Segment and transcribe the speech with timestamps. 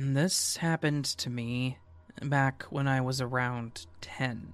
[0.00, 1.78] Mm, this happened to me
[2.22, 4.52] back when I was around 10.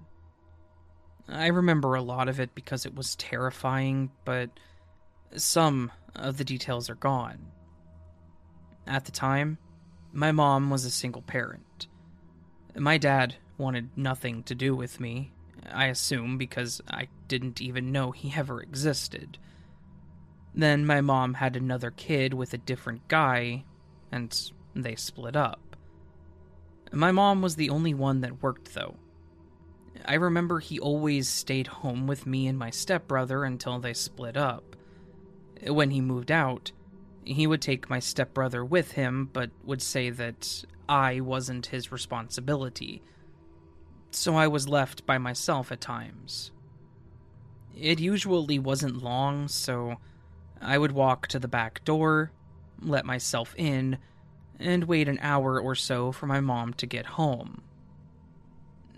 [1.29, 4.51] I remember a lot of it because it was terrifying, but
[5.37, 7.47] some of the details are gone.
[8.87, 9.59] At the time,
[10.13, 11.89] my mom was a single parent.
[12.77, 15.33] My dad wanted nothing to do with me,
[15.73, 19.39] I assume because I didn't even know he ever existed.
[20.55, 23.65] Then my mom had another kid with a different guy,
[24.13, 24.33] and
[24.85, 25.77] they split up.
[26.93, 28.97] My mom was the only one that worked, though.
[30.05, 34.77] I remember he always stayed home with me and my stepbrother until they split up.
[35.67, 36.73] When he moved out,
[37.25, 43.03] he would take my stepbrother with him, but would say that I wasn't his responsibility.
[44.13, 46.53] So I was left by myself at times.
[47.77, 49.97] It usually wasn't long, so
[50.61, 52.31] I would walk to the back door,
[52.81, 53.99] let myself in,
[54.59, 57.63] and wait an hour or so for my mom to get home.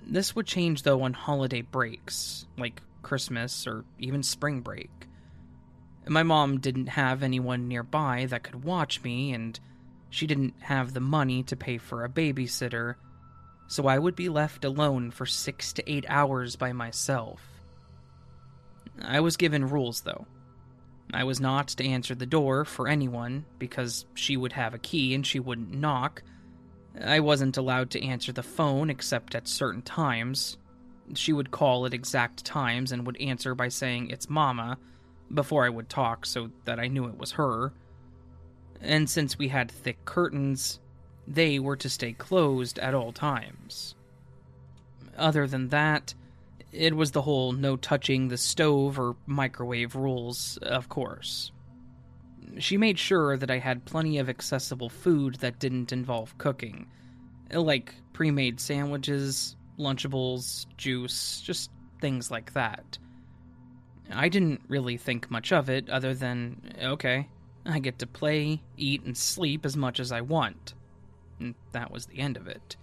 [0.06, 4.90] This would change though on holiday breaks, like Christmas or even spring break.
[6.06, 9.58] My mom didn't have anyone nearby that could watch me, and
[10.08, 12.94] she didn't have the money to pay for a babysitter,
[13.66, 17.42] so I would be left alone for six to eight hours by myself.
[19.02, 20.26] I was given rules though.
[21.12, 25.14] I was not to answer the door for anyone because she would have a key
[25.14, 26.22] and she wouldn't knock.
[27.02, 30.58] I wasn't allowed to answer the phone except at certain times.
[31.14, 34.78] She would call at exact times and would answer by saying, It's Mama,
[35.32, 37.72] before I would talk so that I knew it was her.
[38.80, 40.80] And since we had thick curtains,
[41.26, 43.94] they were to stay closed at all times.
[45.16, 46.14] Other than that,
[46.72, 51.53] it was the whole no touching the stove or microwave rules, of course.
[52.59, 56.87] She made sure that I had plenty of accessible food that didn't involve cooking,
[57.53, 61.70] like pre made sandwiches, Lunchables, juice, just
[62.00, 62.98] things like that.
[64.10, 67.28] I didn't really think much of it other than, okay,
[67.65, 70.75] I get to play, eat, and sleep as much as I want.
[71.38, 72.76] And that was the end of it.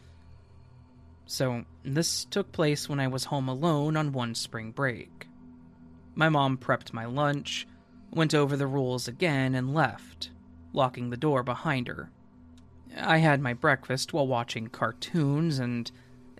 [1.27, 5.27] So, this took place when I was home alone on one spring break.
[6.13, 7.67] My mom prepped my lunch,
[8.11, 10.29] went over the rules again, and left,
[10.71, 12.11] locking the door behind her.
[12.95, 15.91] I had my breakfast while watching cartoons, and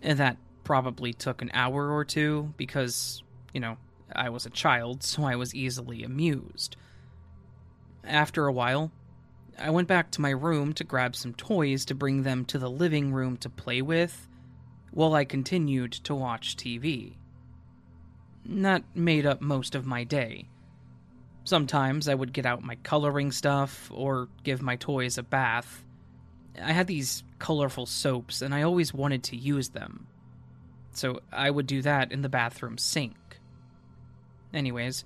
[0.01, 3.77] that probably took an hour or two because, you know,
[4.15, 6.75] I was a child, so I was easily amused.
[8.03, 8.91] After a while,
[9.57, 12.69] I went back to my room to grab some toys to bring them to the
[12.69, 14.27] living room to play with
[14.95, 17.17] while I continued to watch TV.
[18.45, 20.47] That made up most of my day.
[21.43, 25.83] Sometimes I would get out my coloring stuff or give my toys a bath.
[26.59, 30.07] I had these colorful soaps and I always wanted to use them.
[30.93, 33.17] So I would do that in the bathroom sink.
[34.53, 35.03] Anyways,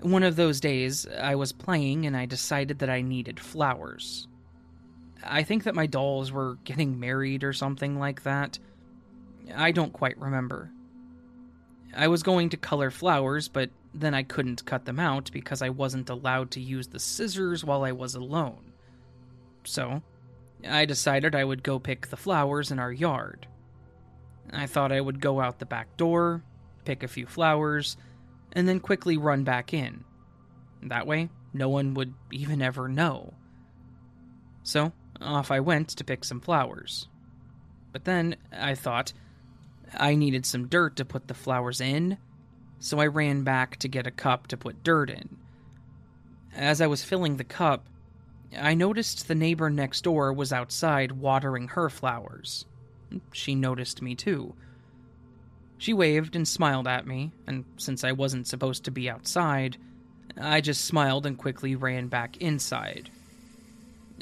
[0.00, 4.26] one of those days I was playing and I decided that I needed flowers.
[5.22, 8.58] I think that my dolls were getting married or something like that
[9.54, 10.70] I don't quite remember.
[11.96, 15.70] I was going to color flowers, but then I couldn't cut them out because I
[15.70, 18.72] wasn't allowed to use the scissors while I was alone.
[19.64, 20.02] So,
[20.68, 23.46] I decided I would go pick the flowers in our yard.
[24.52, 26.42] I thought I would go out the back door,
[26.84, 27.96] pick a few flowers,
[28.52, 30.04] and then quickly run back in.
[30.82, 33.34] That way, no one would even ever know.
[34.62, 37.08] So, off I went to pick some flowers.
[37.92, 39.12] But then I thought,
[39.94, 42.18] I needed some dirt to put the flowers in,
[42.78, 45.36] so I ran back to get a cup to put dirt in.
[46.54, 47.86] As I was filling the cup,
[48.56, 52.64] I noticed the neighbor next door was outside watering her flowers.
[53.32, 54.54] She noticed me too.
[55.76, 59.76] She waved and smiled at me, and since I wasn't supposed to be outside,
[60.36, 63.10] I just smiled and quickly ran back inside.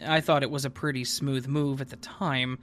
[0.05, 2.59] I thought it was a pretty smooth move at the time,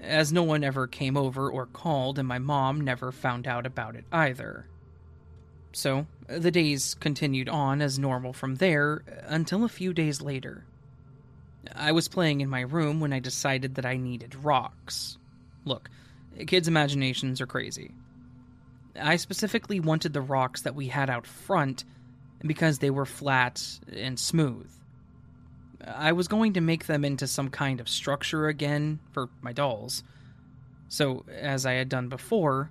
[0.00, 3.96] as no one ever came over or called, and my mom never found out about
[3.96, 4.66] it either.
[5.72, 10.64] So, the days continued on as normal from there until a few days later.
[11.74, 15.18] I was playing in my room when I decided that I needed rocks.
[15.64, 15.90] Look,
[16.46, 17.92] kids' imaginations are crazy.
[19.00, 21.84] I specifically wanted the rocks that we had out front
[22.42, 23.62] because they were flat
[23.92, 24.70] and smooth.
[25.86, 30.02] I was going to make them into some kind of structure again for my dolls.
[30.88, 32.70] So, as I had done before,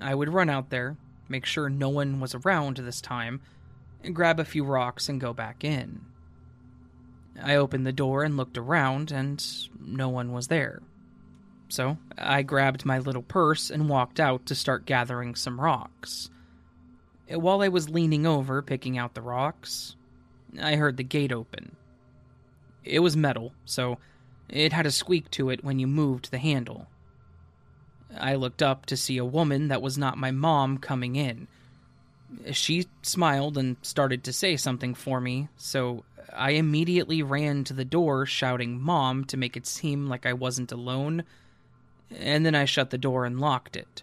[0.00, 0.96] I would run out there,
[1.28, 3.40] make sure no one was around this time,
[4.02, 6.00] and grab a few rocks and go back in.
[7.42, 9.44] I opened the door and looked around, and
[9.80, 10.82] no one was there.
[11.68, 16.30] So I grabbed my little purse and walked out to start gathering some rocks.
[17.28, 19.96] While I was leaning over picking out the rocks,
[20.60, 21.75] I heard the gate open.
[22.86, 23.98] It was metal, so
[24.48, 26.86] it had a squeak to it when you moved the handle.
[28.16, 31.48] I looked up to see a woman that was not my mom coming in.
[32.52, 37.84] She smiled and started to say something for me, so I immediately ran to the
[37.84, 41.24] door shouting Mom to make it seem like I wasn't alone,
[42.10, 44.02] and then I shut the door and locked it.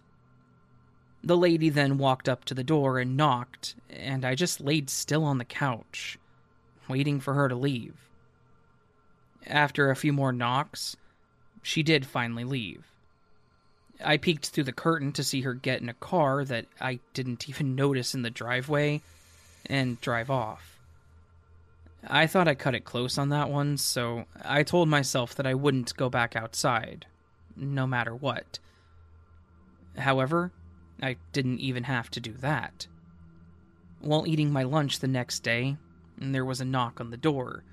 [1.24, 5.24] The lady then walked up to the door and knocked, and I just laid still
[5.24, 6.18] on the couch,
[6.90, 8.03] waiting for her to leave.
[9.48, 10.96] After a few more knocks,
[11.62, 12.86] she did finally leave.
[14.04, 17.48] I peeked through the curtain to see her get in a car that I didn't
[17.50, 19.02] even notice in the driveway
[19.66, 20.80] and drive off.
[22.06, 25.54] I thought I cut it close on that one, so I told myself that I
[25.54, 27.06] wouldn't go back outside,
[27.56, 28.60] no matter what.
[29.98, 30.52] However,
[31.02, 32.88] I didn't even have to do that.
[34.02, 35.78] While eating my lunch the next day,
[36.18, 37.64] there was a knock on the door.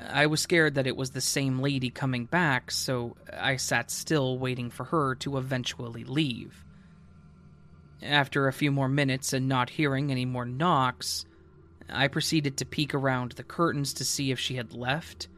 [0.00, 4.38] I was scared that it was the same lady coming back, so I sat still
[4.38, 6.64] waiting for her to eventually leave.
[8.02, 11.24] After a few more minutes and not hearing any more knocks,
[11.88, 15.28] I proceeded to peek around the curtains to see if she had left,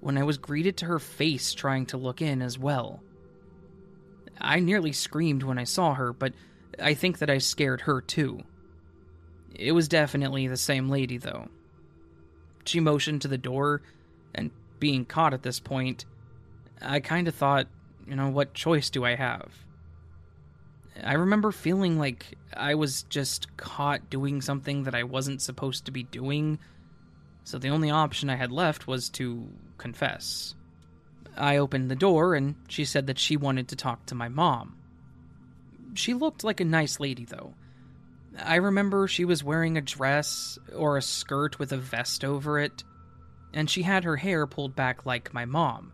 [0.00, 3.02] when I was greeted to her face trying to look in as well.
[4.40, 6.34] I nearly screamed when I saw her, but
[6.78, 8.42] I think that I scared her too.
[9.54, 11.48] It was definitely the same lady, though.
[12.64, 13.82] She motioned to the door,
[14.34, 16.04] and being caught at this point,
[16.80, 17.66] I kind of thought,
[18.06, 19.50] you know, what choice do I have?
[21.02, 25.92] I remember feeling like I was just caught doing something that I wasn't supposed to
[25.92, 26.58] be doing,
[27.44, 30.54] so the only option I had left was to confess.
[31.36, 34.76] I opened the door, and she said that she wanted to talk to my mom.
[35.94, 37.54] She looked like a nice lady, though.
[38.42, 42.84] I remember she was wearing a dress or a skirt with a vest over it,
[43.52, 45.92] and she had her hair pulled back like my mom.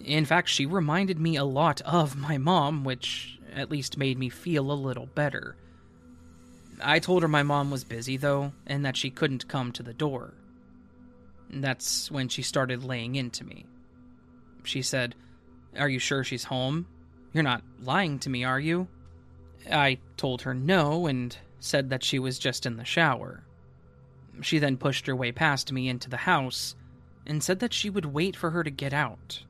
[0.00, 4.28] In fact, she reminded me a lot of my mom, which at least made me
[4.28, 5.56] feel a little better.
[6.82, 9.94] I told her my mom was busy, though, and that she couldn't come to the
[9.94, 10.34] door.
[11.50, 13.66] That's when she started laying into me.
[14.64, 15.14] She said,
[15.78, 16.86] Are you sure she's home?
[17.32, 18.88] You're not lying to me, are you?
[19.70, 23.44] I told her no and said that she was just in the shower.
[24.42, 26.74] She then pushed her way past me into the house
[27.26, 29.42] and said that she would wait for her to get out.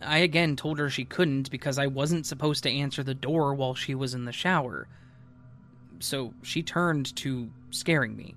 [0.00, 3.74] I again told her she couldn't because I wasn't supposed to answer the door while
[3.74, 4.86] she was in the shower.
[5.98, 8.36] So she turned to scaring me.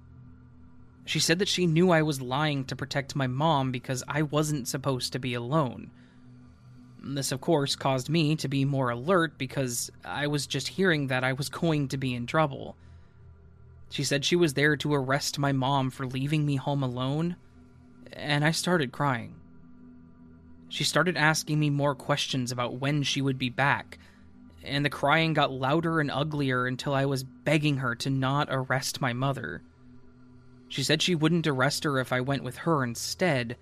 [1.06, 4.68] She said that she knew I was lying to protect my mom because I wasn't
[4.68, 5.92] supposed to be alone.
[7.01, 11.24] This, of course, caused me to be more alert because I was just hearing that
[11.24, 12.75] I was going to be in trouble.
[13.89, 17.36] She said she was there to arrest my mom for leaving me home alone,
[18.13, 19.36] and I started crying.
[20.69, 23.97] She started asking me more questions about when she would be back,
[24.63, 29.02] and the crying got louder and uglier until I was begging her to not arrest
[29.02, 29.64] my mother.
[30.69, 33.57] She said she wouldn't arrest her if I went with her instead,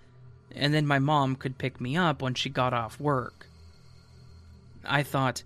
[0.55, 3.47] and then my mom could pick me up when she got off work.
[4.85, 5.43] I thought,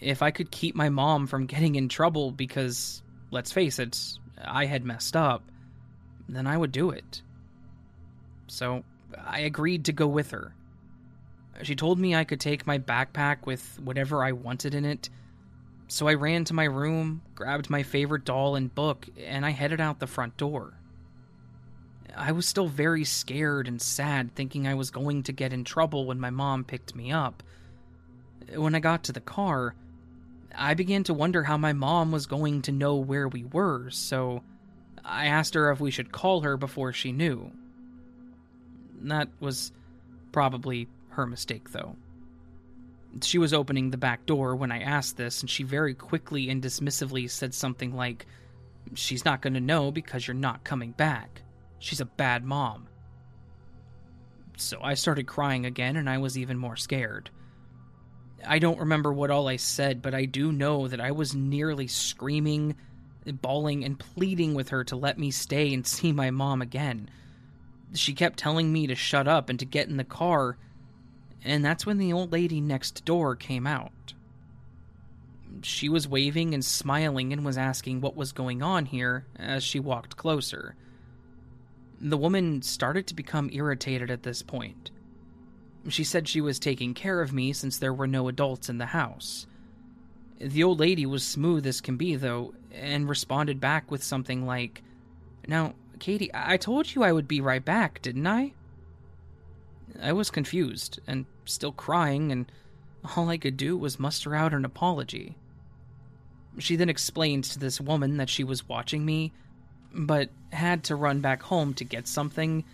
[0.00, 3.98] if I could keep my mom from getting in trouble because, let's face it,
[4.42, 5.42] I had messed up,
[6.28, 7.22] then I would do it.
[8.46, 8.84] So
[9.26, 10.54] I agreed to go with her.
[11.62, 15.10] She told me I could take my backpack with whatever I wanted in it.
[15.88, 19.80] So I ran to my room, grabbed my favorite doll and book, and I headed
[19.80, 20.77] out the front door.
[22.16, 26.06] I was still very scared and sad, thinking I was going to get in trouble
[26.06, 27.42] when my mom picked me up.
[28.54, 29.74] When I got to the car,
[30.54, 34.42] I began to wonder how my mom was going to know where we were, so
[35.04, 37.50] I asked her if we should call her before she knew.
[39.02, 39.72] That was
[40.32, 41.96] probably her mistake, though.
[43.22, 46.62] She was opening the back door when I asked this, and she very quickly and
[46.62, 48.26] dismissively said something like,
[48.94, 51.42] She's not going to know because you're not coming back.
[51.78, 52.88] She's a bad mom.
[54.56, 57.30] So I started crying again, and I was even more scared.
[58.46, 61.86] I don't remember what all I said, but I do know that I was nearly
[61.86, 62.76] screaming,
[63.24, 67.08] bawling, and pleading with her to let me stay and see my mom again.
[67.94, 70.58] She kept telling me to shut up and to get in the car,
[71.44, 73.92] and that's when the old lady next door came out.
[75.62, 79.80] She was waving and smiling and was asking what was going on here as she
[79.80, 80.76] walked closer.
[82.00, 84.90] The woman started to become irritated at this point.
[85.88, 88.86] She said she was taking care of me since there were no adults in the
[88.86, 89.46] house.
[90.38, 94.82] The old lady was smooth as can be, though, and responded back with something like,
[95.48, 98.52] Now, Katie, I told you I would be right back, didn't I?
[100.00, 102.50] I was confused and still crying, and
[103.16, 105.36] all I could do was muster out an apology.
[106.58, 109.32] She then explained to this woman that she was watching me,
[109.92, 112.64] but had to run back home to get something,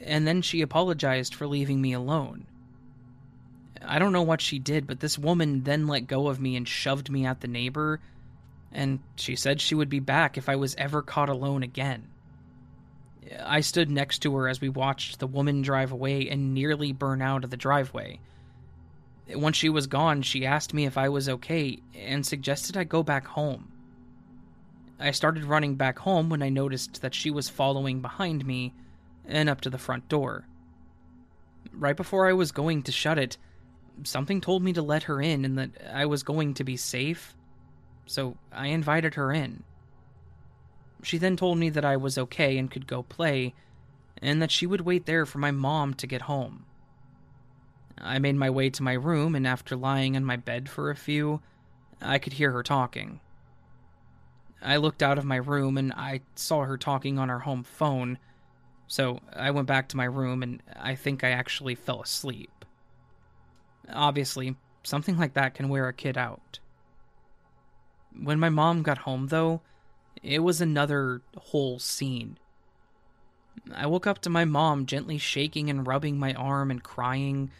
[0.00, 2.46] and then she apologized for leaving me alone.
[3.82, 6.68] I don't know what she did, but this woman then let go of me and
[6.68, 8.00] shoved me at the neighbor,
[8.72, 12.08] and she said she would be back if I was ever caught alone again.
[13.44, 17.22] I stood next to her as we watched the woman drive away and nearly burn
[17.22, 18.18] out of the driveway.
[19.28, 23.02] Once she was gone, she asked me if I was okay and suggested I go
[23.02, 23.70] back home.
[25.00, 28.74] I started running back home when I noticed that she was following behind me
[29.24, 30.44] and up to the front door.
[31.72, 33.38] Right before I was going to shut it,
[34.04, 37.34] something told me to let her in and that I was going to be safe,
[38.04, 39.62] so I invited her in.
[41.02, 43.54] She then told me that I was okay and could go play,
[44.20, 46.66] and that she would wait there for my mom to get home.
[47.96, 50.96] I made my way to my room, and after lying on my bed for a
[50.96, 51.40] few,
[52.02, 53.20] I could hear her talking.
[54.62, 58.18] I looked out of my room and I saw her talking on her home phone,
[58.86, 62.64] so I went back to my room and I think I actually fell asleep.
[63.92, 66.58] Obviously, something like that can wear a kid out.
[68.18, 69.62] When my mom got home, though,
[70.22, 72.38] it was another whole scene.
[73.74, 77.50] I woke up to my mom gently shaking and rubbing my arm and crying.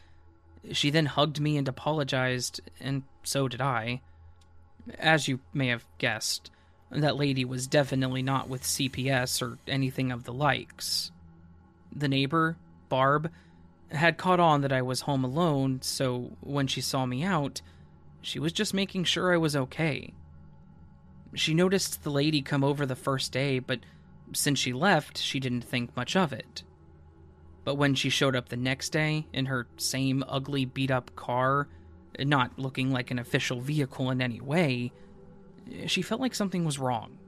[0.73, 4.02] She then hugged me and apologized, and so did I.
[4.99, 6.50] As you may have guessed,
[6.90, 11.12] that lady was definitely not with CPS or anything of the likes.
[11.94, 12.56] The neighbor,
[12.88, 13.30] Barb,
[13.90, 17.62] had caught on that I was home alone, so when she saw me out,
[18.23, 20.12] she was just making sure I was okay.
[21.35, 23.80] She noticed the lady come over the first day, but
[24.32, 26.62] since she left, she didn't think much of it.
[27.64, 31.68] But when she showed up the next day in her same ugly beat up car,
[32.18, 34.92] not looking like an official vehicle in any way,
[35.86, 37.18] she felt like something was wrong.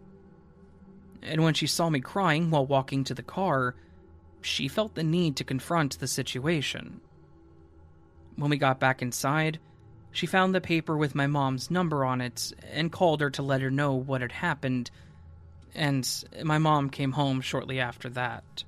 [1.22, 3.74] And when she saw me crying while walking to the car,
[4.40, 7.00] she felt the need to confront the situation.
[8.36, 9.60] When we got back inside,
[10.10, 13.60] she found the paper with my mom's number on it and called her to let
[13.60, 14.90] her know what had happened,
[15.74, 16.08] and
[16.42, 18.64] my mom came home shortly after that.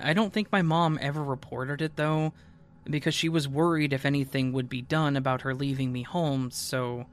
[0.00, 2.32] I don't think my mom ever reported it though,
[2.84, 7.06] because she was worried if anything would be done about her leaving me home, so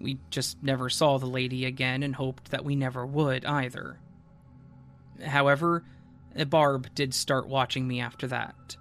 [0.00, 3.98] we just never saw the lady again and hoped that we never would either.
[5.24, 5.84] However,
[6.48, 8.76] Barb did start watching me after that.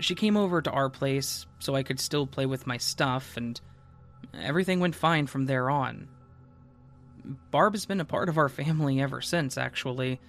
[0.00, 3.60] She came over to our place so I could still play with my stuff, and
[4.34, 6.08] everything went fine from there on.
[7.50, 10.20] Barb has been a part of our family ever since, actually.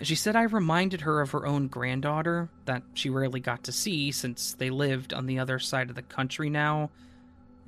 [0.00, 4.10] She said I reminded her of her own granddaughter that she rarely got to see
[4.10, 6.90] since they lived on the other side of the country now,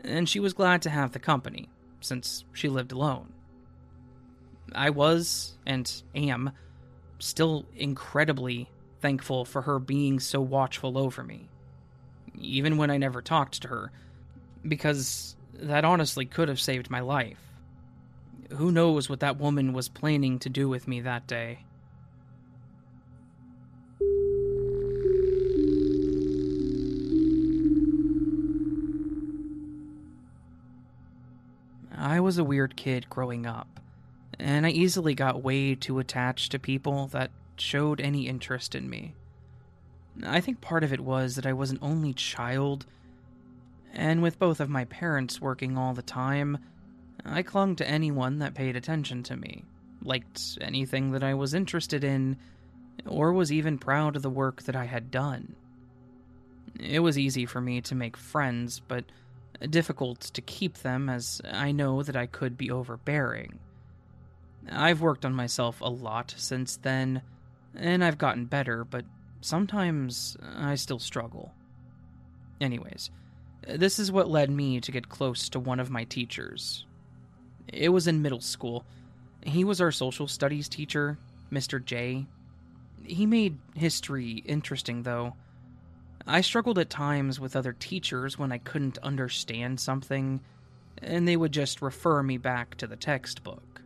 [0.05, 1.69] and she was glad to have the company
[2.01, 3.33] since she lived alone.
[4.75, 6.53] I was, and am,
[7.19, 8.69] still incredibly
[9.01, 11.49] thankful for her being so watchful over me,
[12.39, 13.93] even when I never talked to her,
[14.67, 17.39] because that honestly could have saved my life.
[18.51, 21.61] Who knows what that woman was planning to do with me that day?
[32.05, 33.81] I was a weird kid growing up
[34.39, 39.15] and I easily got way too attached to people that showed any interest in me.
[40.23, 42.85] I think part of it was that I was an only child,
[43.95, 46.59] and with both of my parents working all the time,
[47.25, 49.65] I clung to anyone that paid attention to me,
[50.03, 52.37] liked anything that I was interested in,
[53.07, 55.57] or was even proud of the work that I had done.
[56.79, 59.05] It was easy for me to make friends, but
[59.71, 63.59] difficult to keep them as I know that I could be overbearing.
[64.71, 67.23] I've worked on myself a lot since then,
[67.75, 69.05] and I've gotten better, but
[69.41, 71.53] sometimes I still struggle.
[72.61, 73.11] Anyways,
[73.67, 76.87] this is what led me to get close to one of my teachers.
[77.69, 78.85] It was in middle school.
[79.43, 81.19] He was our social studies teacher,
[81.53, 81.85] Mr.
[81.85, 82.27] J.
[83.03, 85.35] He made history interesting, though.
[86.27, 90.41] I struggled at times with other teachers when I couldn't understand something,
[91.03, 93.83] and they would just refer me back to the textbook.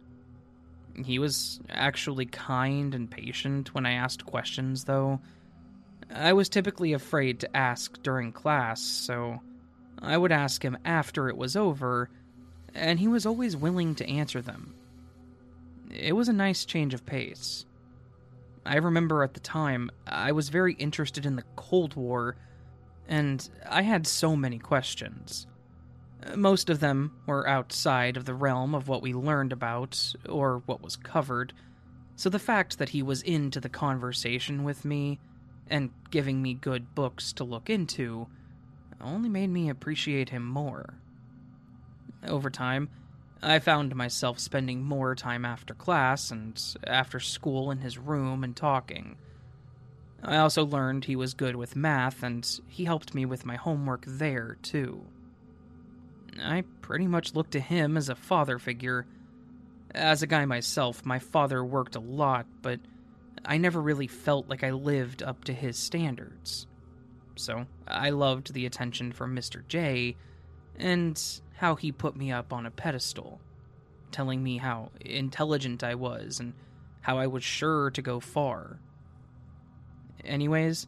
[1.04, 5.20] He was actually kind and patient when I asked questions, though.
[6.14, 9.40] I was typically afraid to ask during class, so
[10.00, 12.08] I would ask him after it was over,
[12.74, 14.74] and he was always willing to answer them.
[15.90, 17.64] It was a nice change of pace.
[18.68, 22.36] I remember at the time, I was very interested in the Cold War,
[23.08, 25.46] and I had so many questions.
[26.36, 30.82] Most of them were outside of the realm of what we learned about or what
[30.82, 31.54] was covered,
[32.14, 35.18] so the fact that he was into the conversation with me
[35.70, 38.26] and giving me good books to look into
[39.00, 40.92] only made me appreciate him more.
[42.22, 42.90] Over time,
[43.42, 48.56] I found myself spending more time after class and after school in his room and
[48.56, 49.16] talking.
[50.22, 54.04] I also learned he was good with math and he helped me with my homework
[54.06, 55.04] there, too.
[56.42, 59.06] I pretty much looked to him as a father figure.
[59.94, 62.80] As a guy myself, my father worked a lot, but
[63.44, 66.66] I never really felt like I lived up to his standards.
[67.36, 69.66] So, I loved the attention from Mr.
[69.68, 70.16] J,
[70.78, 71.20] and
[71.56, 73.40] how he put me up on a pedestal,
[74.10, 76.54] telling me how intelligent I was and
[77.00, 78.78] how I was sure to go far.
[80.24, 80.86] Anyways,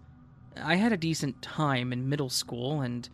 [0.56, 3.08] I had a decent time in middle school and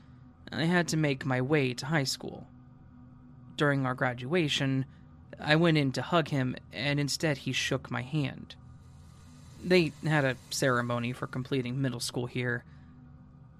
[0.52, 2.46] I had to make my way to high school.
[3.56, 4.84] During our graduation,
[5.40, 8.54] I went in to hug him, and instead he shook my hand.
[9.62, 12.64] They had a ceremony for completing middle school here.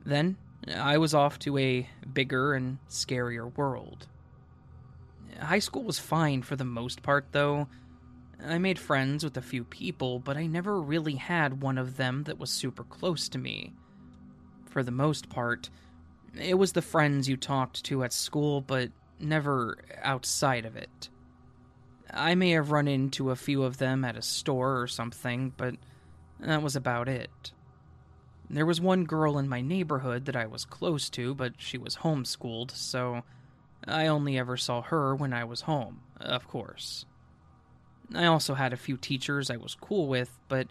[0.04, 0.36] Then,
[0.74, 4.06] I was off to a bigger and scarier world.
[5.40, 7.68] High school was fine for the most part, though.
[8.44, 12.24] I made friends with a few people, but I never really had one of them
[12.24, 13.72] that was super close to me.
[14.66, 15.70] For the most part,
[16.38, 21.08] it was the friends you talked to at school, but never outside of it.
[22.10, 25.76] I may have run into a few of them at a store or something, but
[26.40, 27.52] that was about it.
[28.48, 31.96] There was one girl in my neighborhood that I was close to, but she was
[31.96, 33.22] homeschooled, so
[33.86, 37.06] I only ever saw her when I was home, of course.
[38.14, 40.68] I also had a few teachers I was cool with, but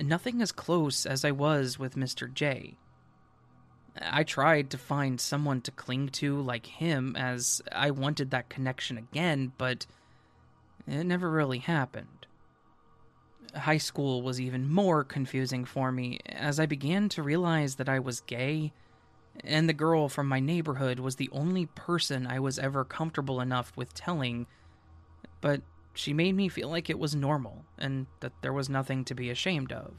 [0.00, 2.32] nothing as close as I was with Mr.
[2.32, 2.76] J.
[4.00, 8.96] I tried to find someone to cling to like him as I wanted that connection
[8.96, 9.86] again, but
[10.86, 12.26] it never really happened.
[13.54, 17.98] High school was even more confusing for me as I began to realize that I
[17.98, 18.72] was gay,
[19.44, 23.72] and the girl from my neighborhood was the only person I was ever comfortable enough
[23.76, 24.46] with telling,
[25.40, 25.62] but
[25.94, 29.30] she made me feel like it was normal and that there was nothing to be
[29.30, 29.92] ashamed of.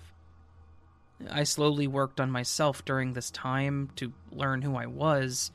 [1.29, 5.51] I slowly worked on myself during this time to learn who I was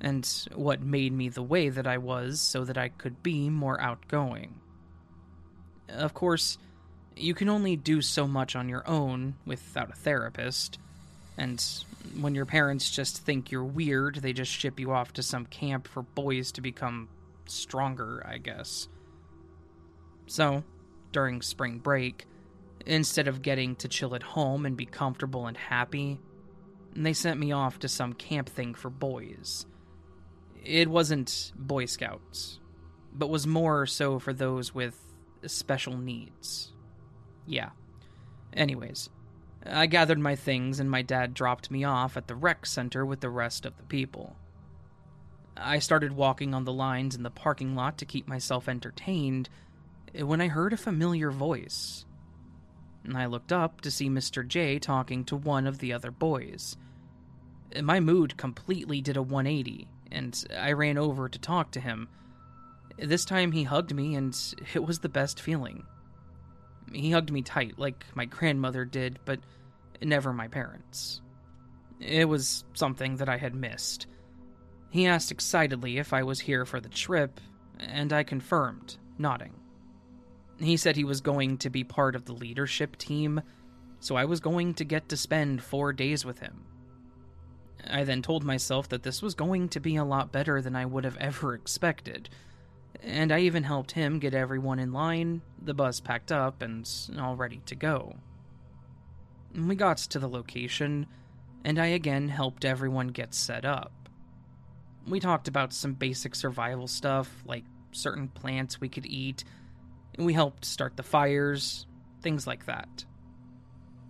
[0.00, 3.80] and what made me the way that I was so that I could be more
[3.80, 4.60] outgoing.
[5.88, 6.58] Of course,
[7.16, 10.78] you can only do so much on your own without a therapist,
[11.36, 11.64] and
[12.20, 15.88] when your parents just think you're weird, they just ship you off to some camp
[15.88, 17.08] for boys to become
[17.46, 18.88] stronger, I guess.
[20.26, 20.64] So,
[21.12, 22.26] during spring break,
[22.86, 26.20] Instead of getting to chill at home and be comfortable and happy,
[26.94, 29.66] they sent me off to some camp thing for boys.
[30.64, 32.60] It wasn't Boy Scouts,
[33.12, 34.96] but was more so for those with
[35.46, 36.72] special needs.
[37.46, 37.70] Yeah.
[38.52, 39.08] Anyways,
[39.64, 43.20] I gathered my things and my dad dropped me off at the rec center with
[43.20, 44.36] the rest of the people.
[45.56, 49.48] I started walking on the lines in the parking lot to keep myself entertained
[50.14, 52.04] eh, when I heard a familiar voice.
[53.14, 54.46] I looked up to see Mr.
[54.46, 56.76] J talking to one of the other boys.
[57.72, 62.08] Eh, my mood completely did a 180, and I ran over to talk to him.
[62.98, 64.36] This time he hugged me, and
[64.74, 65.84] it was the best feeling.
[66.92, 69.40] He hugged me tight, like my grandmother did, but
[70.02, 71.20] never my parents.
[72.00, 74.06] It was something that I had missed.
[74.90, 77.40] He asked excitedly if I was here for the trip,
[77.78, 79.54] and I confirmed, nodding.
[80.58, 83.42] He said he was going to be part of the leadership team,
[84.00, 86.64] so I was going to get to spend four days with him.
[87.88, 90.86] I then told myself that this was going to be a lot better than I
[90.86, 92.28] would have ever expected,
[93.02, 97.36] and I even helped him get everyone in line, the bus packed up, and all
[97.36, 98.16] ready to go.
[99.54, 101.06] We got to the location,
[101.64, 103.92] and I again helped everyone get set up.
[105.06, 109.44] We talked about some basic survival stuff, like certain plants we could eat
[110.16, 111.86] and we helped start the fires,
[112.22, 113.04] things like that.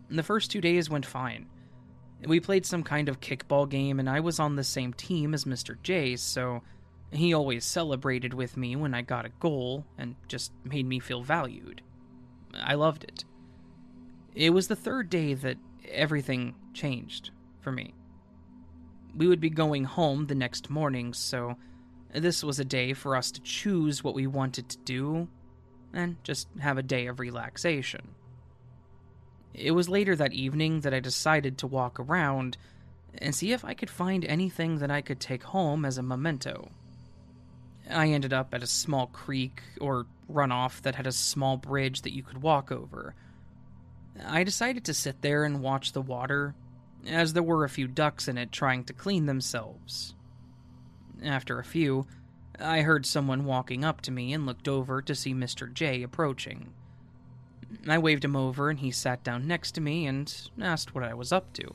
[0.08, 1.46] And the first two days went fine.
[2.26, 5.44] We played some kind of kickball game, and I was on the same team as
[5.44, 5.76] Mr.
[5.82, 6.62] J, so
[7.16, 11.22] He always celebrated with me when I got a goal and just made me feel
[11.22, 11.82] valued.
[12.54, 13.24] I loved it.
[14.34, 15.56] It was the third day that
[15.88, 17.94] everything changed for me.
[19.16, 21.56] We would be going home the next morning, so
[22.12, 25.28] this was a day for us to choose what we wanted to do
[25.94, 28.08] and just have a day of relaxation.
[29.54, 32.58] It was later that evening that I decided to walk around
[33.16, 36.70] and see if I could find anything that I could take home as a memento.
[37.90, 42.14] I ended up at a small creek or runoff that had a small bridge that
[42.14, 43.14] you could walk over.
[44.24, 46.54] I decided to sit there and watch the water,
[47.06, 50.14] as there were a few ducks in it trying to clean themselves.
[51.22, 52.06] After a few,
[52.58, 55.72] I heard someone walking up to me and looked over to see Mr.
[55.72, 56.72] J approaching.
[57.86, 61.14] I waved him over and he sat down next to me and asked what I
[61.14, 61.74] was up to.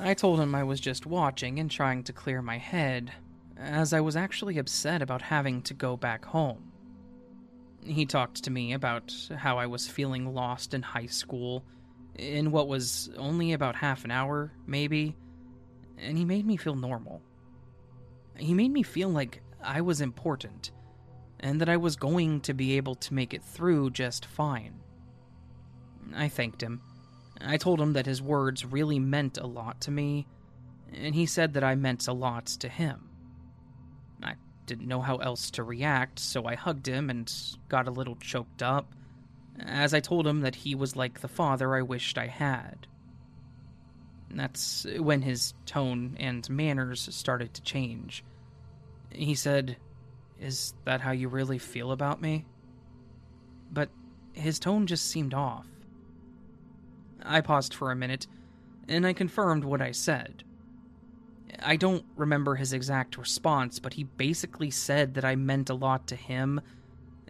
[0.00, 3.12] I told him I was just watching and trying to clear my head,
[3.58, 6.72] as I was actually upset about having to go back home.
[7.82, 11.64] He talked to me about how I was feeling lost in high school,
[12.16, 15.16] in what was only about half an hour, maybe,
[15.98, 17.22] and he made me feel normal.
[18.36, 20.72] He made me feel like I was important
[21.40, 24.80] and that I was going to be able to make it through just fine.
[26.14, 26.80] I thanked him.
[27.40, 30.26] I told him that his words really meant a lot to me,
[30.92, 33.05] and he said that I meant a lot to him.
[34.66, 37.32] Didn't know how else to react, so I hugged him and
[37.68, 38.92] got a little choked up
[39.58, 42.86] as I told him that he was like the father I wished I had.
[44.30, 48.24] That's when his tone and manners started to change.
[49.10, 49.76] He said,
[50.40, 52.44] is that how you really feel about me?
[53.72, 53.88] But
[54.32, 55.66] his tone just seemed off.
[57.22, 58.26] I paused for a minute,
[58.88, 60.44] and I confirmed what I said.
[61.62, 66.06] I don't remember his exact response, but he basically said that I meant a lot
[66.08, 66.60] to him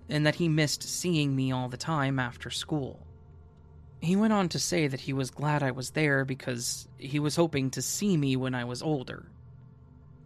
[0.08, 3.06] and that he missed seeing me all the time after school.
[4.00, 7.36] He went on to say that he was glad I was there because he was
[7.36, 9.26] hoping to see me when I was older.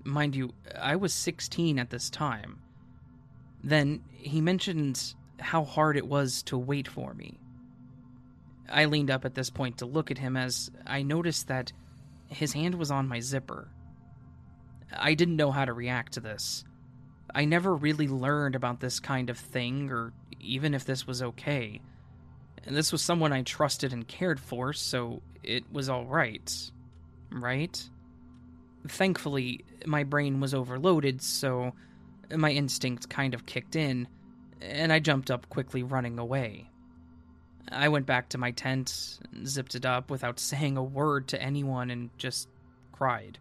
[0.04, 2.60] Mind you, I was 16 at this time,
[3.62, 7.38] then he mentioned how hard it was to wait for me.
[8.68, 11.72] I leaned up at this point to look at him as I noticed that
[12.28, 13.68] his hand was on my zipper.
[14.96, 16.64] I didn't know how to react to this.
[17.34, 21.80] I never really learned about this kind of thing, or even if this was okay.
[22.64, 26.70] And this was someone I trusted and cared for, so it was alright.
[27.30, 27.88] Right?
[28.86, 31.72] Thankfully, my brain was overloaded, so
[32.34, 34.08] my instinct kind of kicked in,
[34.60, 36.70] and I jumped up quickly, running away.
[37.70, 41.90] I went back to my tent, zipped it up without saying a word to anyone,
[41.90, 42.48] and just
[42.92, 43.38] cried.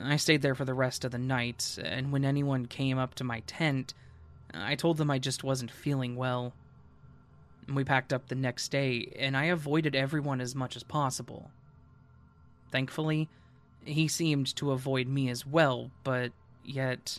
[0.00, 3.24] I stayed there for the rest of the night, and when anyone came up to
[3.24, 3.94] my tent,
[4.52, 6.52] I told them I just wasn't feeling well.
[7.72, 11.50] We packed up the next day, and I avoided everyone as much as possible.
[12.70, 13.28] Thankfully,
[13.84, 16.32] he seemed to avoid me as well, but
[16.64, 17.18] yet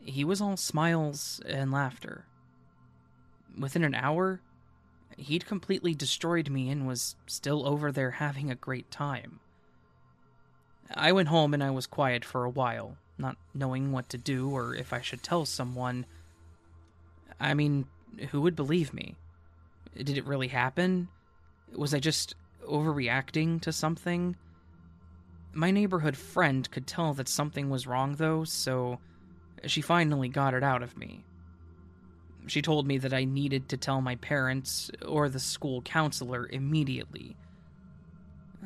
[0.00, 2.24] he was all smiles and laughter.
[3.58, 4.40] Within an hour,
[5.16, 9.40] he'd completely destroyed me and was still over there having a great time.
[10.94, 14.50] I went home and I was quiet for a while, not knowing what to do
[14.50, 16.06] or if I should tell someone.
[17.38, 17.86] I mean,
[18.30, 19.16] who would believe me?
[19.96, 21.08] Did it really happen?
[21.74, 22.34] Was I just
[22.68, 24.36] overreacting to something?
[25.52, 28.98] My neighborhood friend could tell that something was wrong, though, so
[29.66, 31.24] she finally got it out of me.
[32.46, 37.36] She told me that I needed to tell my parents or the school counselor immediately.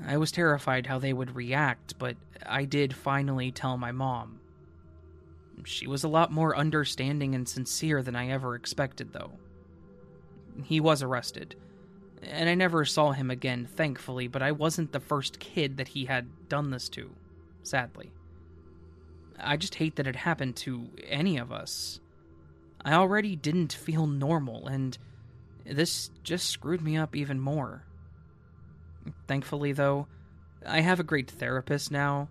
[0.07, 4.41] I was terrified how they would react, but I did finally tell my mom.
[5.65, 9.33] She was a lot more understanding and sincere than I ever expected, though.
[10.65, 11.57] He was arrested,
[12.23, 16.05] and I never saw him again, thankfully, but I wasn't the first kid that he
[16.07, 17.11] had done this to,
[17.63, 18.11] sadly.
[19.39, 22.01] I just hate that it happened to any of us.
[22.85, 24.97] I already didn't feel normal, and
[25.65, 27.85] this just screwed me up even more.
[29.27, 30.07] Thankfully, though,
[30.67, 32.29] I have a great therapist now,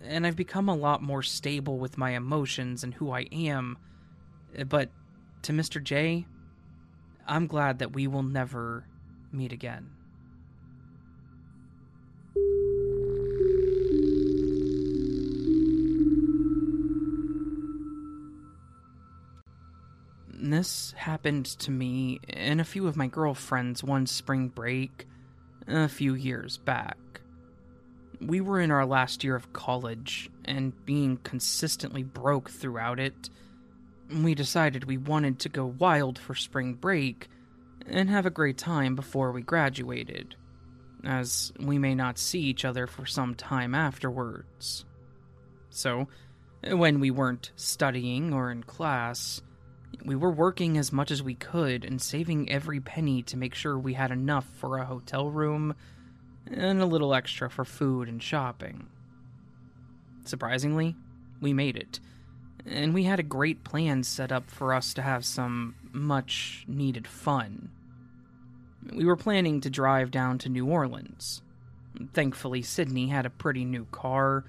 [0.00, 3.78] and I've become a lot more stable with my emotions and who I am.
[4.56, 4.90] Eh, but
[5.42, 5.82] to Mr.
[5.82, 6.26] J,
[7.26, 8.84] I'm glad that we will never
[9.32, 9.90] meet again.
[20.40, 25.06] This happened to me and a few of my girlfriends one spring break
[25.76, 26.96] a few years back.
[28.20, 33.30] we were in our last year of college, and being consistently broke throughout it,
[34.10, 37.28] we decided we wanted to go wild for spring break
[37.86, 40.34] and have a great time before we graduated,
[41.04, 44.84] as we may not see each other for some time afterwards.
[45.70, 46.08] So,
[46.64, 49.42] when we weren't studying or in class,
[50.04, 53.78] we were working as much as we could and saving every penny to make sure
[53.78, 55.74] we had enough for a hotel room
[56.50, 58.86] and a little extra for food and shopping.
[60.24, 60.94] Surprisingly,
[61.40, 62.00] we made it,
[62.66, 67.06] and we had a great plan set up for us to have some much needed
[67.06, 67.70] fun.
[68.92, 71.42] We were planning to drive down to New Orleans.
[72.12, 74.44] Thankfully, Sydney had a pretty new car,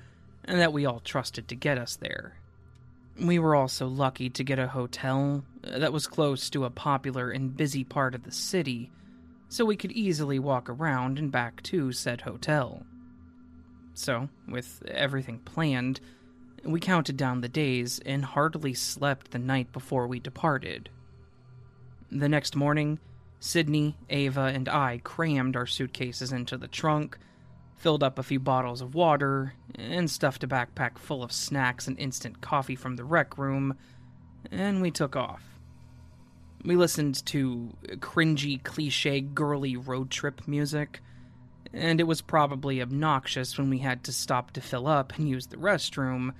[0.45, 2.38] and that we all trusted to get us there.
[3.19, 7.32] We were also lucky to get a hotel uh, that was close to a popular
[7.32, 8.91] and busy part of the city,
[9.49, 12.84] so we could easily walk around and back to said hotel.
[13.93, 15.99] So, with everything planned,
[16.63, 20.89] we counted down the days and hardly slept the night before we departed.
[22.12, 22.99] The next morning,
[23.39, 27.17] Sydney, Ava, and I crammed our suitcases into the trunk,
[27.79, 31.97] filled up a few bottles of water, and stuffed a backpack full of snacks and
[31.97, 33.75] instant coffee from the rec room,
[34.51, 35.41] and we took off.
[36.65, 40.99] We listened to cringy, cliche, girly road trip music,
[41.71, 45.47] and it was probably obnoxious when we had to stop to fill up and use
[45.47, 46.33] the restroom,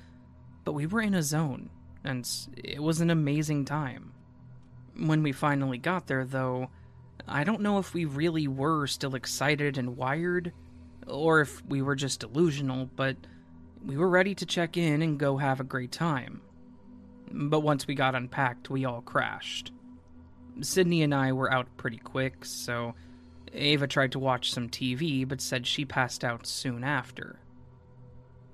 [0.66, 1.70] but we were in a zone,
[2.04, 4.12] and it was an amazing time.
[4.98, 6.70] When we finally got there, though,
[7.26, 10.52] I don't know if we really were still excited and wired,
[11.10, 13.18] or if we were just delusional, but
[13.84, 16.42] we were ready to check in and go have a great time.
[17.32, 19.72] But once we got unpacked, we all crashed.
[20.62, 22.96] Sydney and I were out pretty quick, so
[23.54, 27.40] Ava tried to watch some TV but said she passed out soon after.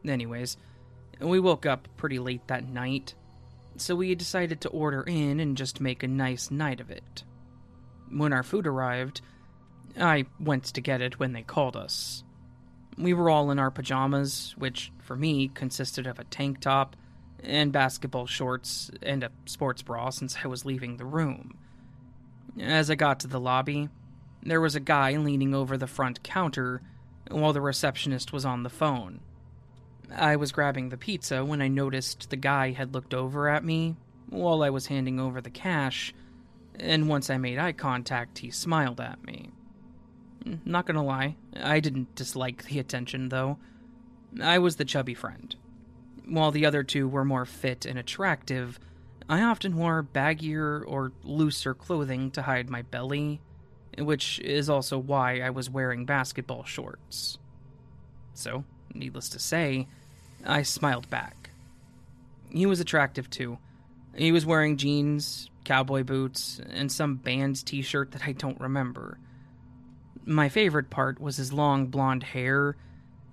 [0.05, 0.57] Anyways,
[1.19, 3.15] we woke up pretty late that night,
[3.77, 7.23] so we decided to order in and just make a nice night of it.
[8.11, 9.21] When our food arrived,
[9.97, 12.23] I went to get it when they called us.
[12.97, 16.95] We were all in our pajamas, which for me consisted of a tank top
[17.43, 21.57] and basketball shorts and a sports bra since I was leaving the room.
[22.59, 23.89] As I got to the lobby,
[24.43, 26.81] there was a guy leaning over the front counter
[27.29, 29.19] while the receptionist was on the phone.
[30.15, 33.95] I was grabbing the pizza when I noticed the guy had looked over at me
[34.29, 36.13] while I was handing over the cash,
[36.79, 39.51] and once I made eye contact, he smiled at me.
[40.63, 43.57] Not gonna lie, I didn't dislike the attention, though.
[44.41, 45.55] I was the chubby friend.
[46.25, 48.79] While the other two were more fit and attractive,
[49.27, 53.41] I often wore baggier or looser clothing to hide my belly,
[53.97, 57.39] which is also why I was wearing basketball shorts.
[58.33, 59.87] So, needless to say,
[60.45, 61.49] I smiled back.
[62.49, 63.57] He was attractive too.
[64.15, 69.17] He was wearing jeans, cowboy boots, and some band's t shirt that I don't remember.
[70.25, 72.75] My favorite part was his long blonde hair.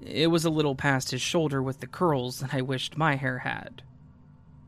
[0.05, 3.39] It was a little past his shoulder with the curls that I wished my hair
[3.39, 3.83] had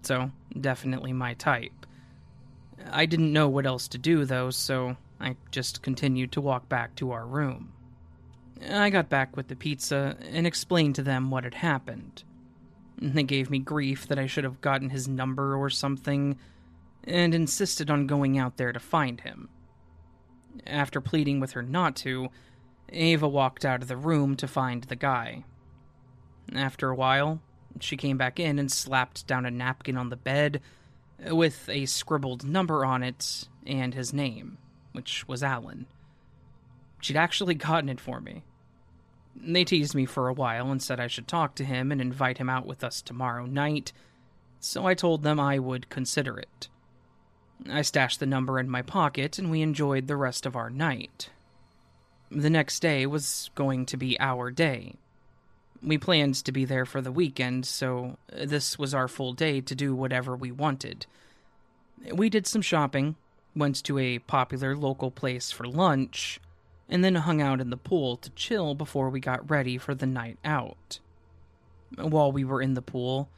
[0.06, 1.86] so definitely my type.
[2.90, 6.94] I didn't know what else to do, though, so I just continued to walk back
[6.96, 7.72] to our room.
[8.70, 12.24] I got back with the pizza and explained to them what had happened.
[12.98, 16.38] They gave me grief that I should have gotten his number or something,
[17.04, 19.48] and insisted on going out there to find him.
[20.66, 22.28] After pleading with her not to,
[22.90, 25.44] Ava walked out of the room to find the guy.
[26.54, 27.40] After a while,
[27.80, 30.60] she came back in and slapped down a napkin on the bed
[31.18, 34.58] with a scribbled number on it and his name,
[34.92, 35.86] which was Alan.
[37.00, 38.44] She'd actually gotten it for me.
[39.36, 42.38] They teased me for a while and said I should talk to him and invite
[42.38, 43.92] him out with us tomorrow night,
[44.60, 46.68] so I told them I would consider it.
[47.70, 51.30] I stashed the number in my pocket and we enjoyed the rest of our night.
[52.30, 54.94] The next day was going to be our day.
[55.82, 59.74] We planned to be there for the weekend, so this was our full day to
[59.74, 61.06] do whatever we wanted.
[62.12, 63.16] We did some shopping,
[63.54, 66.40] went to a popular local place for lunch,
[66.88, 70.06] and then hung out in the pool to chill before we got ready for the
[70.06, 70.98] night out.
[71.96, 73.28] While we were in the pool,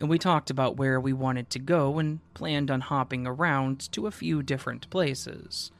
[0.00, 4.10] we talked about where we wanted to go and planned on hopping around to a
[4.10, 5.70] few different places.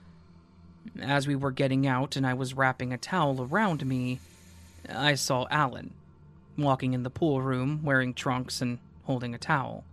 [1.01, 4.21] As we were getting out and I was wrapping a towel around me,
[4.89, 5.93] I saw Alan
[6.57, 9.85] walking in the pool room wearing trunks and holding a towel.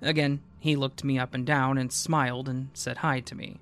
[0.00, 3.58] Again, he looked me up and down and smiled and said hi to me.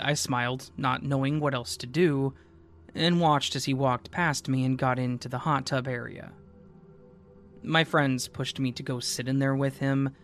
[0.00, 2.34] I smiled, not knowing what else to do,
[2.94, 6.32] and watched as he walked past me and got into the hot tub area.
[7.66, 10.14] My friends pushed me to go sit in there with him,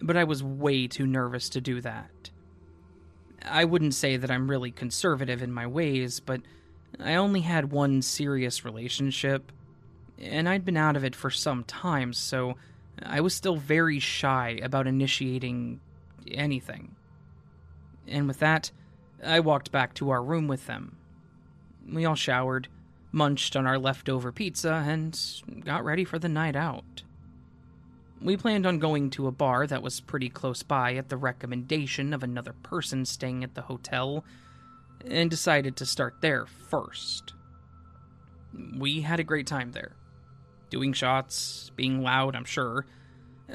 [0.00, 2.30] but I was way too nervous to do that.
[3.44, 6.40] I wouldn't say that I'm really conservative in my ways, but
[6.98, 9.52] I only had one serious relationship,
[10.18, 12.56] and I'd been out of it for some time, so
[13.02, 15.80] I was still very shy about initiating
[16.30, 16.96] anything.
[18.08, 18.70] And with that,
[19.22, 20.96] I walked back to our room with them.
[21.86, 22.68] We all showered,
[23.16, 25.18] munched on our leftover pizza, and
[25.64, 27.02] got ready for the night out.
[28.20, 32.12] We planned on going to a bar that was pretty close by at the recommendation
[32.12, 34.22] of another person staying at the hotel,
[35.04, 37.32] and decided to start there first.
[38.78, 39.92] We had a great time there.
[40.68, 42.86] Doing shots, being loud, I'm sure,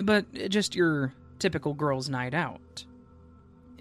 [0.01, 2.85] but just your typical girls' night out.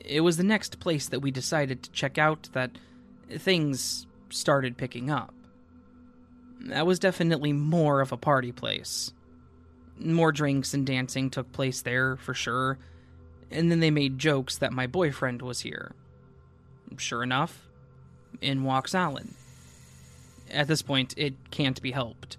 [0.05, 2.73] It was the next place that we decided to check out that
[3.31, 5.35] things started picking up.
[6.67, 9.13] That was definitely more of a party place.
[9.99, 12.79] More drinks and dancing took place there, for sure,
[13.51, 15.93] and then they made jokes that my boyfriend was here.
[16.97, 17.69] Sure enough,
[18.41, 19.35] in walks Alan.
[20.51, 22.37] At this point, it can't be helped.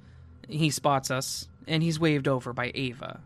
[0.48, 3.22] He spots us, and he's waved over by Ava.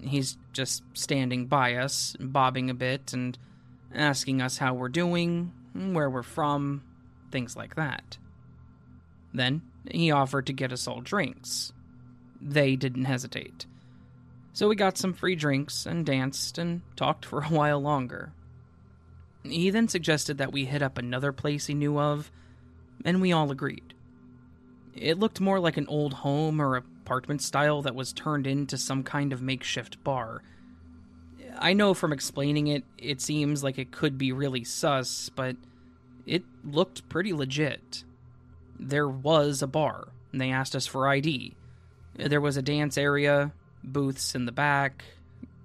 [0.00, 3.38] He's just standing by us, bobbing a bit, and
[3.94, 6.82] asking us how we're doing, where we're from,
[7.30, 8.18] things like that.
[9.32, 11.72] Then he offered to get us all drinks.
[12.40, 13.66] They didn't hesitate.
[14.52, 18.32] So we got some free drinks and danced and talked for a while longer.
[19.42, 22.30] He then suggested that we hit up another place he knew of,
[23.04, 23.94] and we all agreed.
[24.94, 29.02] It looked more like an old home or apartment style that was turned into some
[29.02, 30.42] kind of makeshift bar.
[31.58, 35.56] I know from explaining it, it seems like it could be really sus, but
[36.26, 38.04] it looked pretty legit.
[38.84, 41.54] There was a bar, and they asked us for ID.
[42.16, 43.52] There was a dance area,
[43.84, 45.04] booths in the back,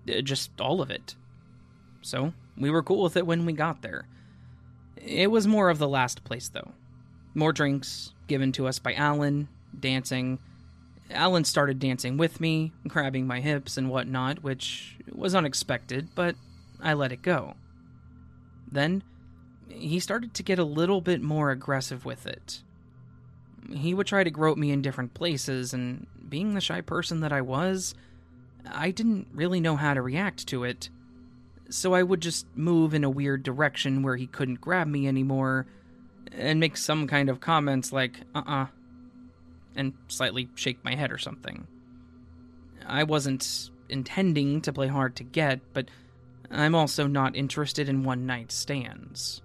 [0.08, 1.15] uh, just all of it.
[2.01, 4.08] So, we were cool with it when we got there.
[4.95, 6.71] It was more of the last place, though.
[7.34, 10.39] More drinks given to us by Alan, dancing.
[11.10, 16.36] Alan started dancing with me, grabbing my hips and whatnot, which was unexpected, but
[16.82, 17.56] I let it go.
[18.71, 19.03] Then,
[19.69, 22.62] he started to get a little bit more aggressive with it.
[23.71, 27.34] He would try to grope me in different places, and being the shy person that
[27.34, 27.95] I was,
[28.69, 30.89] I didn't really know how to react to it
[31.69, 35.65] so I would just move in a weird direction where he couldn't grab me anymore
[36.32, 38.67] and make some kind of comments like, uh uh-uh, uh,
[39.75, 41.67] and slightly shake my head or something.
[42.86, 45.89] I wasn't intending to play hard to get, but
[46.49, 49.41] I'm also not interested in one night stands.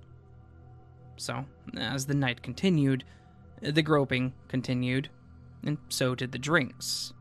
[1.17, 1.45] So,
[1.77, 3.05] as the night continued,
[3.63, 5.09] the groping continued,
[5.65, 7.13] and so did the drinks.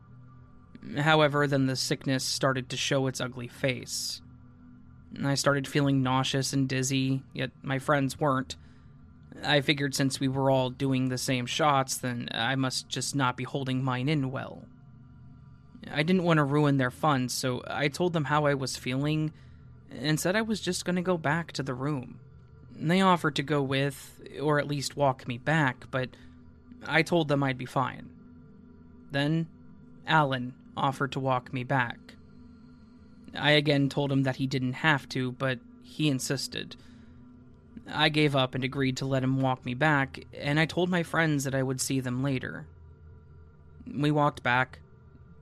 [0.98, 4.20] However, then the sickness started to show its ugly face.
[5.22, 8.56] I started feeling nauseous and dizzy, yet my friends weren't.
[9.44, 13.36] I figured since we were all doing the same shots, then I must just not
[13.36, 14.64] be holding mine in well.
[15.90, 19.32] I didn't want to ruin their fun, so I told them how I was feeling
[19.90, 22.20] and said I was just going to go back to the room.
[22.74, 26.10] They offered to go with, or at least walk me back, but
[26.86, 28.08] I told them I'd be fine.
[29.10, 29.46] Then,
[30.06, 32.14] Alan offered to walk me back.
[33.34, 36.76] I again told him that he didn't have to, but he insisted.
[37.90, 41.02] I gave up and agreed to let him walk me back, and I told my
[41.02, 42.66] friends that I would see them later.
[43.92, 44.80] We walked back,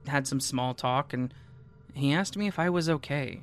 [0.07, 1.33] had some small talk, and
[1.93, 3.41] he asked me if I was okay.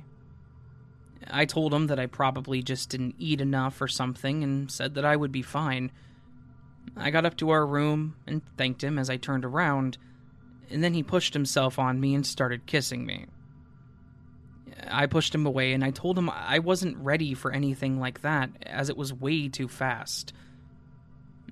[1.29, 5.05] I told him that I probably just didn't eat enough or something and said that
[5.05, 5.91] I would be fine.
[6.95, 9.97] I got up to our room and thanked him as I turned around,
[10.69, 13.25] and then he pushed himself on me and started kissing me.
[14.89, 18.49] I pushed him away and I told him I wasn't ready for anything like that,
[18.63, 20.33] as it was way too fast.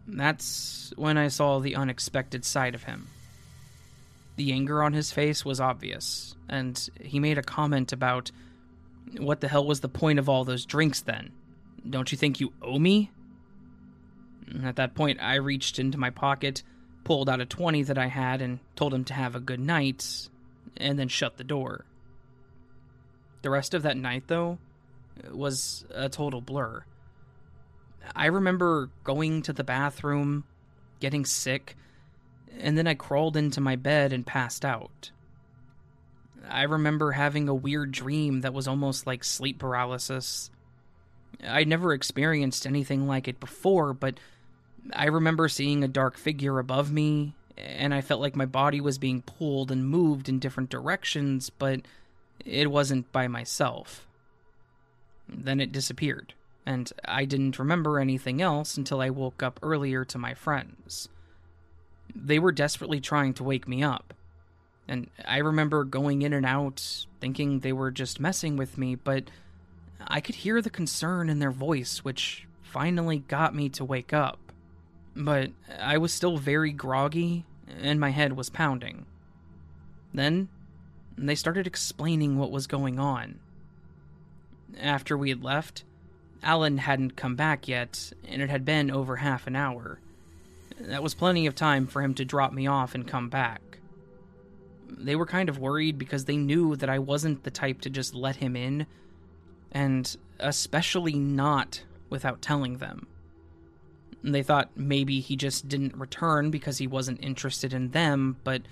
[0.08, 3.08] That's when I saw the unexpected side of him.
[4.38, 8.32] The anger on his face was obvious, and he made a comment about
[9.18, 11.32] what the hell was the point of all those drinks then?
[11.90, 13.12] Don't you think you owe me?
[14.64, 16.64] At that point, I reached into my pocket,
[17.04, 20.30] pulled out a 20 that I had, and told him to have a good night,
[20.78, 21.86] and then shut the door.
[23.42, 24.58] The rest of that night, though,
[25.32, 26.84] was a total blur.
[28.16, 30.46] I remember going to the bathroom,
[31.00, 31.76] getting sick,
[32.60, 35.12] and then I crawled into my bed and passed out.
[36.50, 40.50] I remember having a weird dream that was almost like sleep paralysis.
[41.46, 44.20] I'd never experienced anything like it before, but
[44.94, 48.98] I remember seeing a dark figure above me, and I felt like my body was
[48.98, 51.82] being pulled and moved in different directions, but
[52.46, 54.08] it wasn't by myself.
[55.28, 56.34] Then it disappeared,
[56.66, 61.10] and I didn't remember anything else until I woke up earlier to my friends.
[62.16, 64.14] They were desperately trying to wake me up,
[64.88, 69.26] and I remember going in and out, thinking they were just messing with me, but
[70.08, 74.47] I could hear the concern in their voice, which finally got me to wake up.
[75.20, 75.50] But
[75.80, 77.44] I was still very groggy,
[77.82, 79.08] and my head was pounding.
[80.14, 80.48] Then,
[81.18, 83.40] they started explaining what was going on.
[84.80, 85.84] After we had left,
[86.44, 90.00] Alan hadn't come back yet, and it had been over half an hour.
[90.80, 93.80] That was plenty of time for him to drop me off and come back.
[94.88, 98.14] They were kind of worried because they knew that I wasn't the type to just
[98.14, 98.86] let him in,
[99.72, 103.08] and especially not without telling them.
[104.24, 108.64] They thought maybe he just didn't return because he wasn't interested in them, but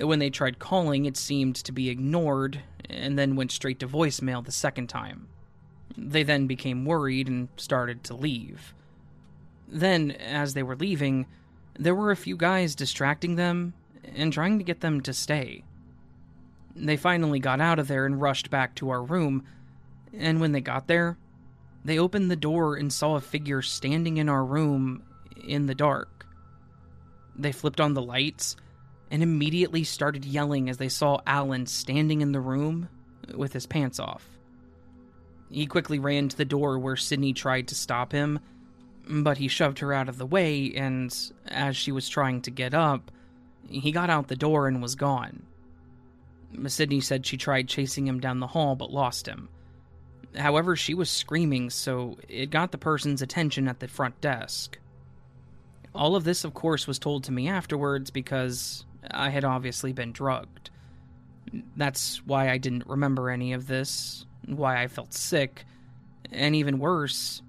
[0.00, 4.44] when they tried calling, it seemed to be ignored and then went straight to voicemail
[4.44, 5.28] the second time.
[5.96, 8.74] They then became worried and started to leave.
[9.68, 11.26] Then, as they were leaving,
[11.78, 13.74] there were a few guys distracting them
[14.14, 15.64] and trying to get them to stay.
[16.74, 19.44] They finally got out of there and rushed back to our room,
[20.16, 21.16] and when they got there,
[21.84, 25.02] they opened the door and saw a figure standing in our room
[25.42, 26.26] in the dark.
[27.36, 28.56] They flipped on the lights
[29.10, 32.88] and immediately started yelling as they saw Alan standing in the room
[33.34, 34.26] with his pants off.
[35.50, 38.38] He quickly ran to the door where Sydney tried to stop him,
[39.08, 41.14] but he shoved her out of the way, and
[41.46, 43.10] as she was trying to get up,
[43.68, 45.42] he got out the door and was gone.
[46.66, 49.48] Sydney said she tried chasing him down the hall but lost him.
[50.36, 54.78] However, she was screaming, so it got the person's attention at the front desk.
[55.94, 60.12] All of this, of course, was told to me afterwards because I had obviously been
[60.12, 60.70] drugged.
[61.76, 65.64] That's why I didn't remember any of this, why I felt sick,
[66.30, 67.42] and even worse,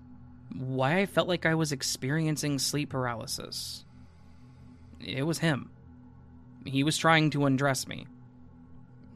[0.55, 3.85] why I felt like I was experiencing sleep paralysis.
[4.99, 5.69] It was him.
[6.65, 8.07] He was trying to undress me.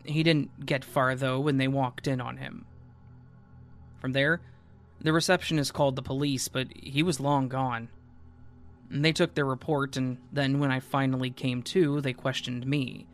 [0.03, 2.65] He didn't get far, though, when they walked in on him.
[4.05, 4.39] From there,
[5.01, 7.89] the receptionist called the police, but he was long gone.
[8.87, 13.07] They took their report, and then when I finally came to, they questioned me.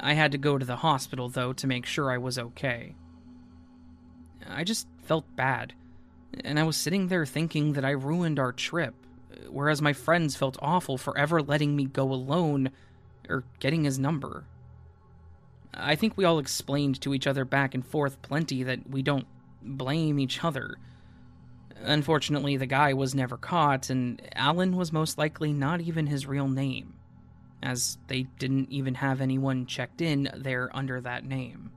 [0.00, 2.94] I had to go to the hospital, though, to make sure I was okay.
[4.48, 5.74] I just felt bad,
[6.42, 8.94] and I was sitting there thinking that I ruined our trip,
[9.50, 12.70] whereas my friends felt awful for ever letting me go alone
[13.28, 14.46] or getting his number.
[15.74, 19.26] I think we all explained to each other back and forth plenty that we don't
[19.62, 20.76] blame each other.
[21.82, 26.48] Unfortunately, the guy was never caught, and Alan was most likely not even his real
[26.48, 26.94] name,
[27.62, 31.72] as they didn't even have anyone checked in there under that name.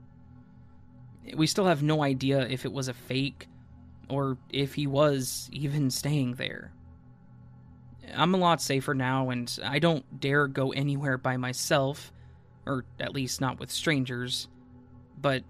[1.34, 3.48] We still have no idea if it was a fake,
[4.08, 6.72] or if he was even staying there.
[8.14, 12.12] I'm a lot safer now, and I don't dare go anywhere by myself,
[12.64, 14.46] or at least not with strangers.
[15.20, 15.42] But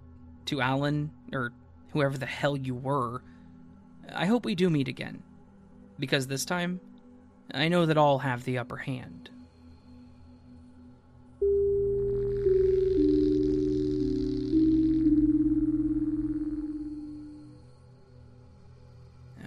[0.47, 1.53] to Alan, or
[1.97, 3.23] whoever the hell you were,
[4.15, 5.23] I hope we do meet again.
[5.99, 6.79] Because this time,
[7.55, 9.31] I know that I'll have the upper hand.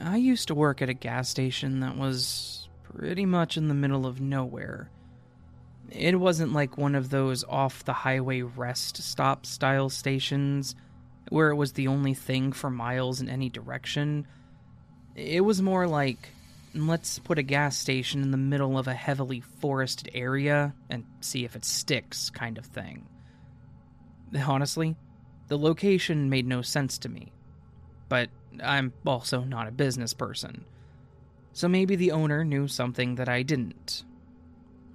[0.04, 4.08] I used to work at a gas station that was pretty much in the middle
[4.08, 4.90] of nowhere.
[5.92, 10.74] It wasn't like one of those off the highway rest stop style stations
[11.30, 14.28] where it was the only thing for miles in any direction.
[15.16, 16.30] It was more like,
[16.74, 21.46] let's put a gas station in the middle of a heavily forested area and see
[21.46, 23.08] if it sticks kind of thing.
[24.46, 24.96] Honestly,
[25.48, 27.32] the location made no sense to me.
[28.08, 28.30] But
[28.64, 30.66] I'm also not a business person.
[31.54, 34.04] So maybe the owner knew something that I didn't.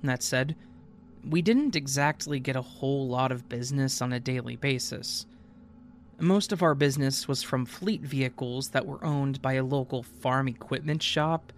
[0.03, 0.57] That said,
[1.29, 5.27] we didn't exactly get a whole lot of business on a daily basis.
[6.19, 10.49] Most of our business was from fleet vehicles that were owned by a local farm
[10.49, 11.53] equipment shop,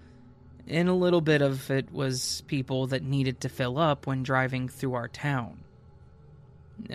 [0.67, 4.69] and a little bit of it was people that needed to fill up when driving
[4.69, 5.59] through our town.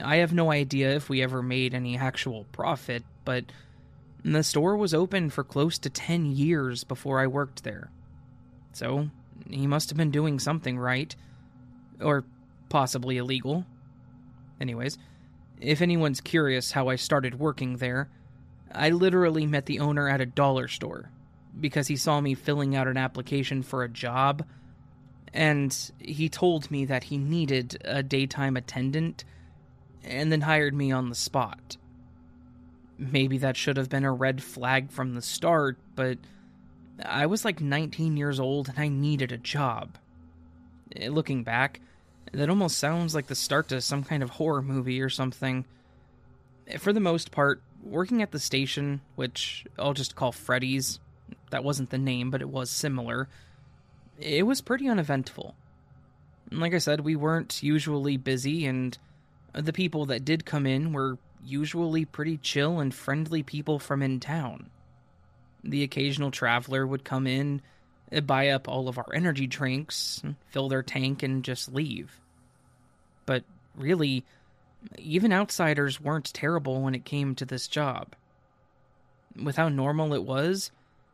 [0.02, 3.46] I have no idea if we ever made any actual profit, but
[4.24, 7.90] the store was open for close to 10 years before I worked there.
[8.74, 9.10] So,
[9.50, 11.16] he must have been doing something right.
[12.00, 12.24] Or
[12.70, 13.66] possibly illegal.
[14.60, 14.98] Anyways,
[15.62, 18.10] if anyone's curious how I started working there,
[18.74, 21.12] I literally met the owner at a dollar store.
[21.60, 24.46] because he saw me filling out an application for a job
[25.34, 29.24] and he told me that he needed a daytime attendant
[30.04, 31.78] and then hired me on the spot.
[32.98, 36.18] Maybe that should have been a red flag from the start, but
[37.04, 39.98] I was like 19 years old and I needed a job.
[40.96, 41.82] Eh, looking back,
[42.32, 45.66] that almost sounds like the start to some kind of horror movie or something.
[46.68, 51.00] Eh, for the most part, working at the station, which I'll just call Freddy's,
[51.50, 53.28] that wasn't the name, but it was similar,
[54.20, 55.56] it was pretty uneventful.
[56.52, 58.98] Like I said, we weren't usually busy, and
[59.54, 64.20] the people that did come in were usually pretty chill and friendly people from in
[64.20, 64.70] town.
[65.64, 67.62] The occasional traveler would come in,
[68.14, 72.20] Uh, buy up all of our energy drinks, fill their tank, and just leave.
[73.26, 73.44] But
[73.76, 74.26] really,
[74.98, 78.16] even outsiders weren't terrible when it came to this job.
[79.42, 80.72] With how normal it was,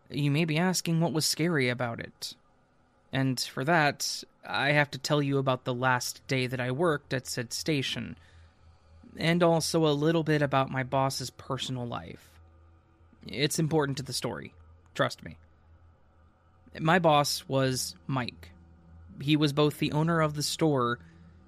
[0.10, 2.34] you may be asking what was scary about it.
[3.12, 7.14] And for that, I have to tell you about the last day that I worked
[7.14, 8.18] at said station,
[9.18, 12.30] and also a little bit about my boss's personal life.
[13.28, 14.54] It's important to the story,
[14.96, 15.38] trust me.
[16.80, 18.52] My boss was Mike.
[19.22, 21.00] He was both the owner of the store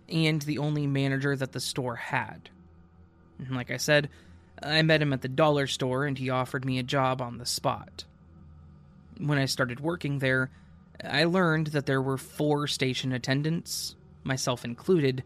[0.07, 2.49] and the only manager that the store had.
[3.49, 4.09] Like I said,
[4.61, 7.45] I met him at the dollar store and he offered me a job on the
[7.45, 8.05] spot.
[9.17, 10.49] When I started working there,
[11.03, 15.23] I learned that there were four station attendants, myself included,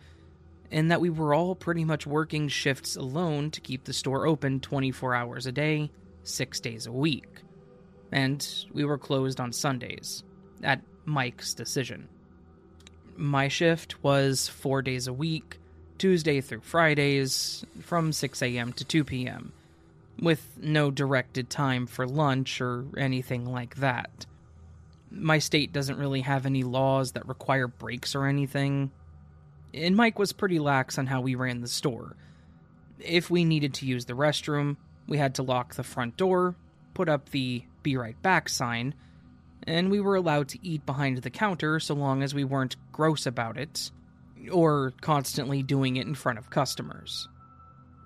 [0.72, 4.60] and that we were all pretty much working shifts alone to keep the store open
[4.60, 5.92] 24 hours a day,
[6.24, 7.43] six days a week.
[8.14, 10.24] And we were closed on Sundays,
[10.64, 12.08] at Mike's decision.
[13.18, 15.58] My shift was four days a week,
[15.98, 18.72] Tuesday through Fridays, from 6 a.m.
[18.74, 19.52] to 2 p.m.,
[20.20, 24.28] with no directed time for lunch or anything like that.
[25.10, 28.92] My state doesn't really have any laws that require breaks or anything,
[29.74, 32.16] and Mike was pretty lax on how we ran the store.
[33.00, 36.56] If we needed to use the restroom, we had to lock the front door,
[36.94, 38.94] put up the be right back sign,
[39.66, 43.26] and we were allowed to eat behind the counter so long as we weren't gross
[43.26, 43.92] about it
[44.52, 47.28] or constantly doing it in front of customers.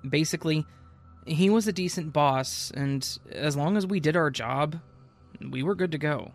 [0.08, 0.66] Basically,
[1.26, 4.80] he was a decent boss, and as long as we did our job,
[5.50, 6.32] we were good to go.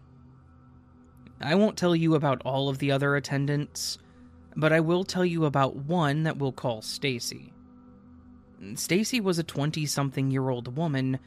[1.41, 3.99] I won't tell you about all of the other attendants,
[4.55, 7.53] but I will tell you about one that we'll call Stacy.
[8.75, 11.19] Stacy was a 20 something year old woman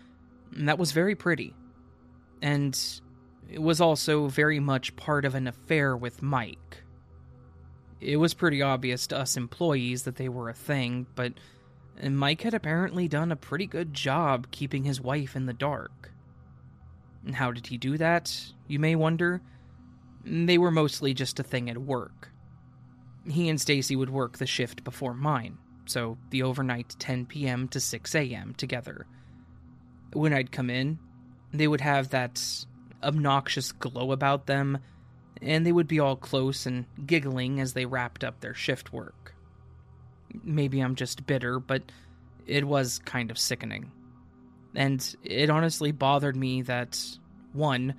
[0.51, 1.53] that was very pretty,
[2.41, 2.77] and
[3.49, 6.83] it was also very much part of an affair with Mike.
[8.01, 11.33] It was pretty obvious to us employees that they were a thing, but
[12.03, 16.11] Mike had apparently done a pretty good job keeping his wife in the dark.
[17.33, 19.41] How did he do that, you may wonder?
[20.23, 22.29] They were mostly just a thing at work.
[23.27, 27.67] He and Stacy would work the shift before mine, so the overnight 10 p.m.
[27.69, 28.53] to 6 a.m.
[28.55, 29.07] together.
[30.13, 30.99] When I'd come in,
[31.53, 32.65] they would have that
[33.03, 34.79] obnoxious glow about them,
[35.41, 39.35] and they would be all close and giggling as they wrapped up their shift work.
[40.43, 41.83] Maybe I'm just bitter, but
[42.47, 43.91] it was kind of sickening.
[44.73, 46.99] And it honestly bothered me that,
[47.53, 47.95] one,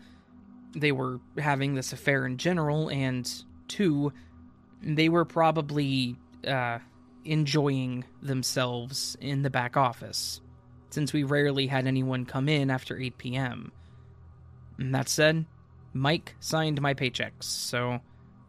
[0.74, 3.30] they were having this affair in general, and
[3.68, 4.12] two,
[4.82, 6.78] they were probably uh,
[7.24, 10.40] enjoying themselves in the back office,
[10.90, 13.72] since we rarely had anyone come in after 8 p.m.
[14.78, 15.46] that said,
[15.92, 18.00] Mike signed my paychecks, so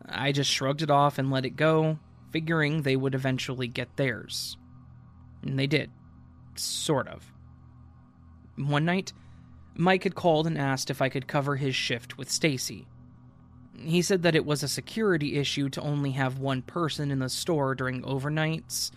[0.05, 1.99] I just shrugged it off and let it go,
[2.31, 4.57] figuring they would eventually get theirs.
[5.43, 5.89] And they did.
[6.55, 7.31] Sort of.
[8.57, 9.13] One night,
[9.75, 12.88] Mike had called and asked if I could cover his shift with Stacy.
[13.79, 17.29] He said that it was a security issue to only have one person in the
[17.29, 18.89] store during overnights,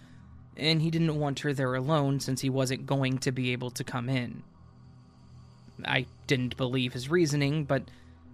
[0.57, 3.85] and he didn't want her there alone since he wasn't going to be able to
[3.85, 4.43] come in.
[5.85, 7.85] I didn't believe his reasoning, but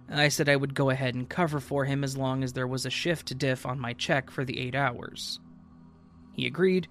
[0.09, 2.85] I said I would go ahead and cover for him as long as there was
[2.85, 5.39] a shift diff on my check for the eight hours.
[6.33, 6.87] He agreed,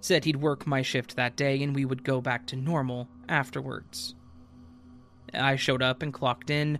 [0.00, 4.14] said he'd work my shift that day and we would go back to normal afterwards.
[5.34, 6.78] I showed up and clocked in,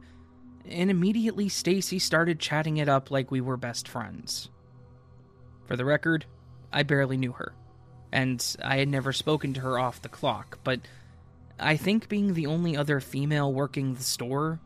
[0.68, 4.50] and immediately Stacy started chatting it up like we were best friends.
[5.66, 6.26] For the record,
[6.72, 7.54] I barely knew her,
[8.12, 10.80] and I had never spoken to her off the clock, but
[11.58, 14.60] I think being the only other female working the store,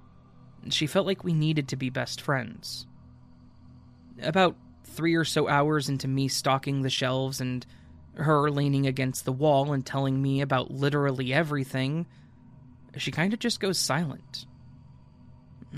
[0.71, 2.87] she felt like we needed to be best friends.
[4.23, 7.67] About three or so hours into me stocking the shelves and
[8.15, 12.07] her leaning against the wall and telling me about literally everything,
[12.97, 14.47] she kind of just goes silent.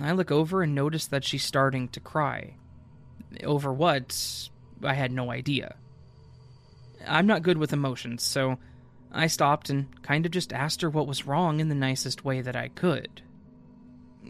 [0.01, 2.57] I look over and notice that she's starting to cry.
[3.43, 4.51] Over what?
[4.85, 5.77] I had no idea.
[7.07, 8.59] I'm not good with emotions, so
[9.13, 12.41] I stopped and kind of just asked her what was wrong in the nicest way
[12.41, 13.23] that I could.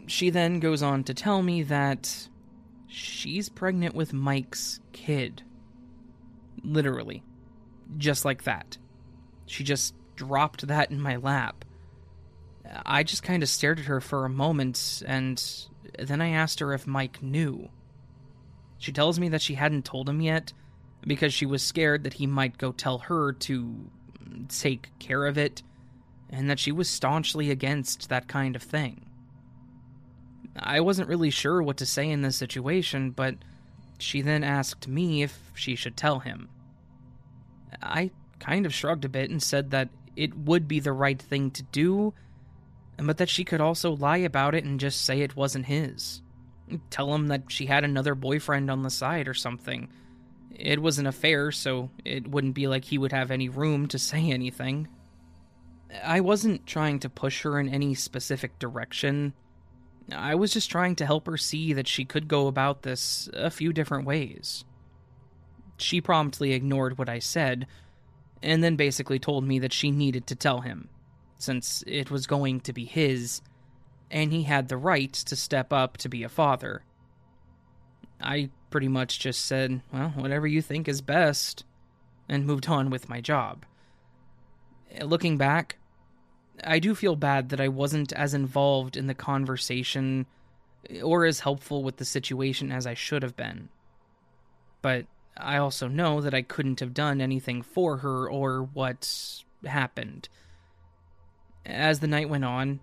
[0.07, 2.29] She then goes on to tell me that
[2.87, 5.43] she's pregnant with Mike's kid.
[6.62, 7.23] Literally.
[7.99, 8.79] Just like that.
[9.47, 11.64] She just dropped that in my lap.
[12.85, 15.43] I just kind of stared at her for a moment, and
[15.99, 17.69] then I asked her if Mike knew.
[18.79, 20.53] She tells me that she hadn't told him yet
[21.07, 23.91] because she was scared that he might go tell her to
[24.49, 25.63] take care of it,
[26.29, 29.07] and that she was staunchly against that kind of thing.
[30.59, 33.37] I wasn't really sure what to say in this situation, but
[33.99, 36.49] she then asked me if she should tell him.
[37.83, 41.51] I kind of shrugged a bit and said that it would be the right thing
[41.53, 42.15] to do,
[42.97, 46.23] but that she could also lie about it and just say it wasn't his.
[46.91, 49.89] Tell him that she had another boyfriend on the side or something.
[50.59, 53.99] It was an affair, so it wouldn't be like he would have any room to
[53.99, 54.89] say anything.
[56.03, 59.35] I wasn't trying to push her in any specific direction.
[60.11, 63.51] I was just trying to help her see that she could go about this a
[63.51, 64.65] few different ways.
[65.77, 67.67] She promptly ignored what I said,
[68.43, 70.89] and then basically told me that she needed to tell him,
[71.39, 73.43] since it was going to be his,
[74.11, 76.83] and he had the right to step up to be a father.
[78.21, 81.64] I pretty much just said, well, whatever you think is best,
[82.29, 83.64] and moved on with my job.
[85.01, 85.77] Uh, looking back,
[86.62, 90.27] I do feel bad that I wasn't as involved in the conversation
[90.95, 93.70] uh, or as helpful with the situation as I should have been.
[94.83, 95.07] But
[95.39, 100.29] I also know that I couldn't have done anything for her or what happened.
[101.64, 102.81] As the night went on,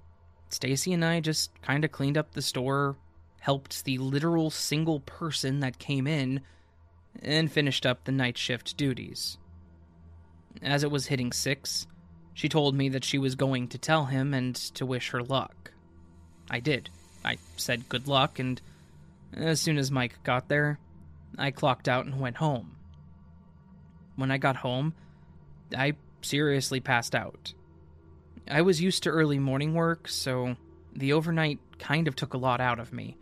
[0.50, 2.96] Stacy and I just kind of cleaned up the store,
[3.44, 6.40] helped the literal single person that came in,
[7.22, 9.38] and finished up the night shift duties.
[10.62, 11.86] As it was hitting 6,
[12.34, 15.72] she told me that she was going to tell him and to wish her luck.
[16.50, 16.90] I did.
[17.26, 18.62] I said good luck, and
[19.34, 20.80] as soon as Mike got there,
[21.38, 22.78] I clocked out and went home.
[24.16, 24.94] When I got home,
[25.78, 27.54] I seriously passed out.
[28.50, 30.56] I was used to early morning work, so
[30.96, 33.18] the overnight kind of took a lot out of me.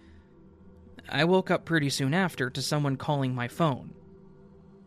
[1.12, 3.94] I woke up pretty soon after to someone calling my phone.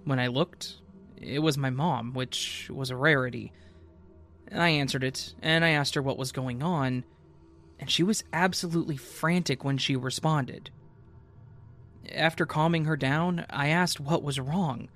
[0.04, 0.76] When I looked,
[1.20, 3.52] it was my mom, which was a rarity.
[4.50, 7.04] I answered it, and I asked her what was going on,
[7.78, 10.70] and she was absolutely frantic when she responded.
[12.10, 14.88] After calming her down, I asked what was wrong,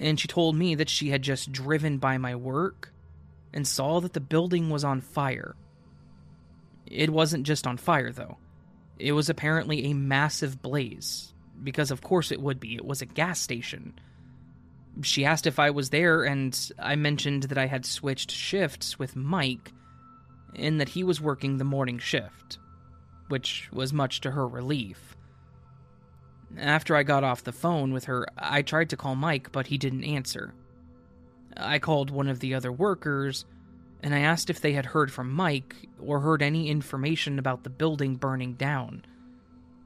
[0.00, 2.92] and she told me that she had just driven by my work
[3.52, 5.54] and saw that the building was on fire.
[6.86, 8.38] It wasn't just on fire, though.
[9.00, 11.32] It was apparently a massive blaze,
[11.62, 13.94] because of course it would be, it was a gas station.
[15.02, 19.16] She asked if I was there, and I mentioned that I had switched shifts with
[19.16, 19.72] Mike,
[20.54, 22.58] and that he was working the morning shift,
[23.28, 25.16] which was much to her relief.
[26.58, 29.78] After I got off the phone with her, I tried to call Mike, but he
[29.78, 30.52] didn't answer.
[31.56, 33.46] I called one of the other workers,
[34.02, 37.70] and I asked if they had heard from Mike or heard any information about the
[37.70, 39.04] building burning down.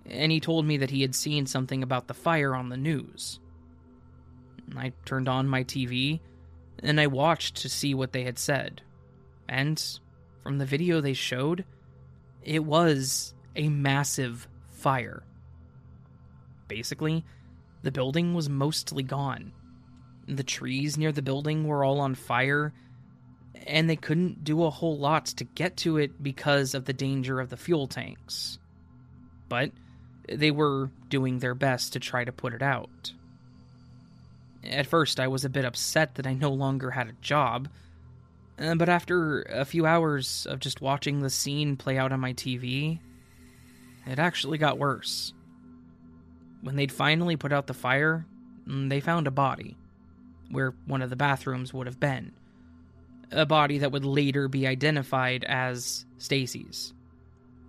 [0.06, 3.40] And he told me that he had seen something about the fire on the news.
[4.76, 6.20] I turned on my TV
[6.82, 8.82] and I watched to see what they had said.
[9.48, 9.82] And
[10.42, 11.64] from the video they showed,
[12.42, 15.24] it was a massive fire.
[16.68, 17.24] Basically,
[17.82, 19.52] the building was mostly gone.
[20.26, 22.72] The trees near the building were all on fire,
[23.64, 27.40] and they couldn't do a whole lot to get to it because of the danger
[27.40, 28.58] of the fuel tanks.
[29.48, 29.70] But
[30.28, 33.12] they were doing their best to try to put it out.
[34.62, 37.68] At first, I was a bit upset that I no longer had a job,
[38.58, 42.32] uh, but after a few hours of just watching the scene play out on my
[42.32, 42.98] TV,
[44.06, 45.32] it actually got worse.
[46.62, 48.24] When they'd finally put out the fire,
[48.66, 49.76] mm, they found a body,
[50.50, 52.32] where one of the bathrooms would have been.
[53.34, 56.94] A body that would later be identified as Stacy's,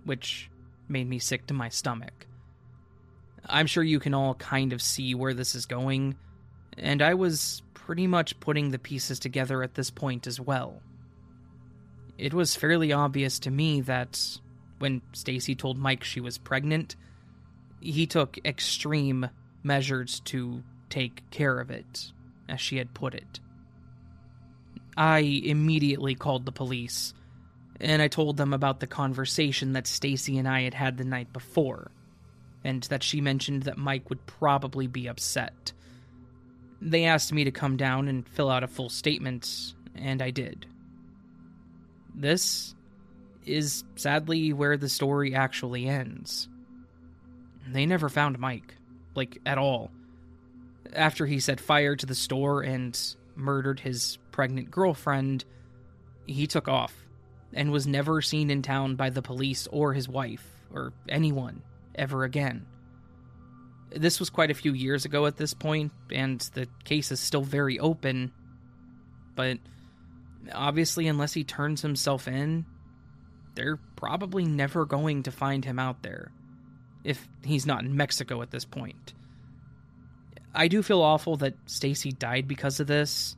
[0.04, 0.48] which
[0.88, 2.26] made me sick to my stomach.
[3.44, 6.14] I'm sure you can all kind of see where this is going,
[6.78, 10.80] and I was pretty much putting the pieces together at this point as well.
[12.16, 14.38] It was fairly obvious to me that
[14.78, 16.94] when Stacy told Mike she was pregnant,
[17.80, 19.28] he took extreme
[19.64, 22.12] measures to take care of it,
[22.48, 23.40] as she had put it.
[24.96, 27.12] I immediately called the police,
[27.80, 31.32] and I told them about the conversation that Stacy and I had had the night
[31.32, 31.90] before,
[32.64, 35.72] and that she mentioned that Mike would probably be upset.
[36.80, 40.66] They asked me to come down and fill out a full statement, and I did.
[42.14, 42.74] This
[43.44, 46.48] is sadly where the story actually ends.
[47.68, 48.76] They never found Mike,
[49.14, 49.90] like at all.
[50.94, 52.98] After he set fire to the store and
[53.36, 55.44] murdered his pregnant girlfriend,
[56.26, 56.94] he took off
[57.52, 61.62] and was never seen in town by the police or his wife or anyone
[61.94, 62.66] ever again.
[63.90, 67.42] This was quite a few years ago at this point, and the case is still
[67.42, 68.32] very open.
[69.34, 69.58] But
[70.52, 72.66] obviously, unless he turns himself in,
[73.54, 76.30] they're probably never going to find him out there.
[77.04, 79.14] If he's not in Mexico at this point.
[80.56, 83.36] I do feel awful that Stacy died because of this,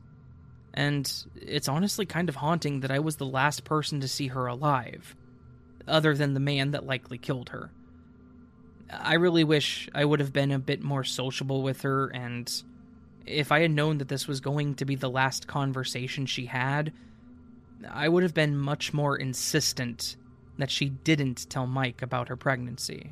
[0.73, 4.47] and it's honestly kind of haunting that I was the last person to see her
[4.47, 5.15] alive,
[5.85, 7.71] other than the man that likely killed her.
[8.89, 12.51] I really wish I would have been a bit more sociable with her, and
[13.25, 16.93] if I had known that this was going to be the last conversation she had,
[17.87, 20.15] I would have been much more insistent
[20.57, 23.11] that she didn't tell Mike about her pregnancy.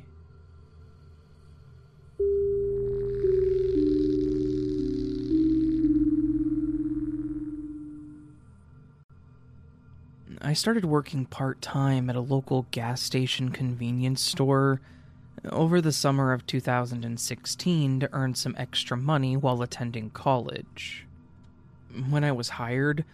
[10.40, 14.80] I started working part time at a local gas station convenience store
[15.44, 21.06] over the summer of 2016 to earn some extra money while attending college.
[22.08, 23.04] When I was hired,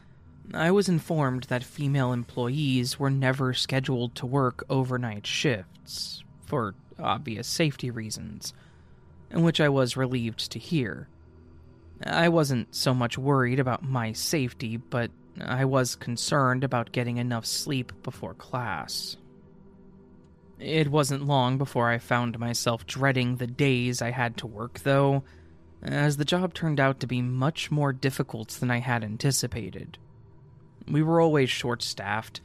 [0.53, 7.49] I was informed that female employees were never scheduled to work overnight shifts, for obvious
[7.49, 8.53] safety reasons,
[9.33, 11.09] which I was relieved to hear.
[12.05, 15.11] I wasn't so much worried about my safety, but
[15.41, 19.17] I was concerned about getting enough sleep before class.
[20.59, 25.25] It wasn't long before I found myself dreading the days I had to work, though,
[25.83, 29.99] as the job turned out to be much more difficult than I had anticipated.
[30.89, 32.41] We were always short staffed,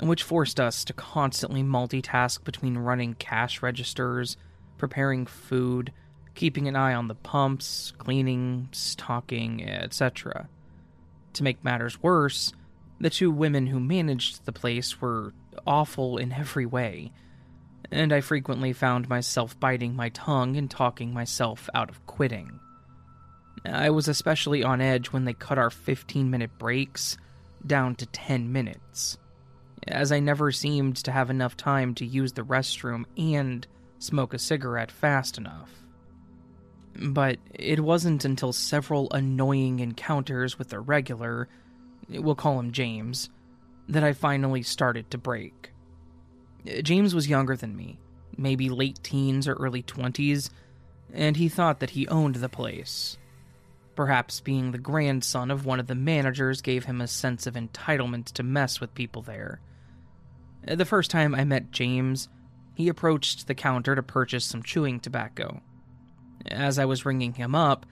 [0.00, 4.36] which forced us to constantly multitask between running cash registers,
[4.78, 5.92] preparing food,
[6.34, 10.48] keeping an eye on the pumps, cleaning, stocking, etc.
[11.34, 12.52] To make matters worse,
[13.00, 15.32] the two women who managed the place were
[15.66, 17.12] awful in every way,
[17.90, 22.60] and I frequently found myself biting my tongue and talking myself out of quitting.
[23.64, 27.16] I was especially on edge when they cut our 15 minute breaks
[27.66, 29.18] down to 10 minutes,
[29.86, 33.66] as I never seemed to have enough time to use the restroom and
[33.98, 35.70] smoke a cigarette fast enough.
[36.96, 41.48] But it wasn't until several annoying encounters with the regular,
[42.08, 43.30] we'll call him James,
[43.88, 45.72] that I finally started to break.
[46.82, 47.98] James was younger than me,
[48.36, 50.50] maybe late teens or early 20s,
[51.12, 53.16] and he thought that he owned the place.
[53.96, 58.26] Perhaps being the grandson of one of the managers gave him a sense of entitlement
[58.32, 59.60] to mess with people there.
[60.62, 62.28] The first time I met James,
[62.74, 65.60] he approached the counter to purchase some chewing tobacco.
[66.46, 67.86] As I was ringing him up,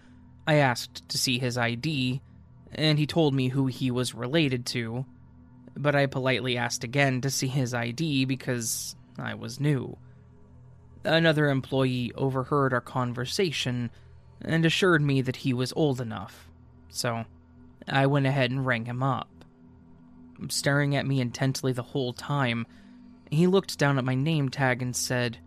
[0.46, 2.22] I asked to see his ID,
[2.72, 5.04] and he told me who he was related to,
[5.76, 9.96] but I politely asked again to see his ID because I was new.
[11.04, 13.90] Another employee overheard our conversation
[14.40, 16.48] and assured me that he was old enough,
[16.88, 17.24] so
[17.86, 19.28] I went ahead and rang him up.
[20.48, 22.66] Staring at me intently the whole time,
[23.30, 25.38] he looked down at my name tag and said,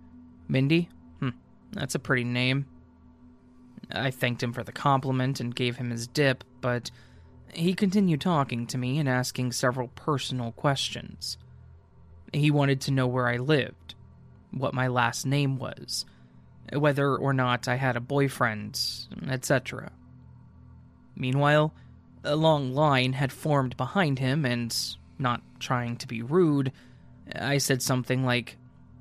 [0.47, 0.89] Mindy?
[1.19, 1.29] Hmm,
[1.71, 2.65] that's a pretty name.
[3.93, 6.91] I thanked him for the compliment and gave him his dip, but
[7.53, 11.37] he continued talking to me and asking several personal questions.
[12.33, 13.95] He wanted to know where I lived,
[14.51, 16.05] what my last name was,
[16.71, 18.79] whether or not I had a boyfriend,
[19.27, 19.91] etc.
[21.15, 21.73] Meanwhile,
[22.23, 24.75] a long line had formed behind him, and,
[25.19, 26.71] not trying to be rude,
[27.35, 28.57] I said something like,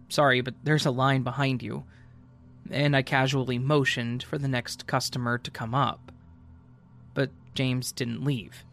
[0.09, 1.85] Sorry, but there's a line behind you
[2.71, 6.13] and I casually motioned for the next customer to come up.
[7.15, 8.65] But James didn't leave.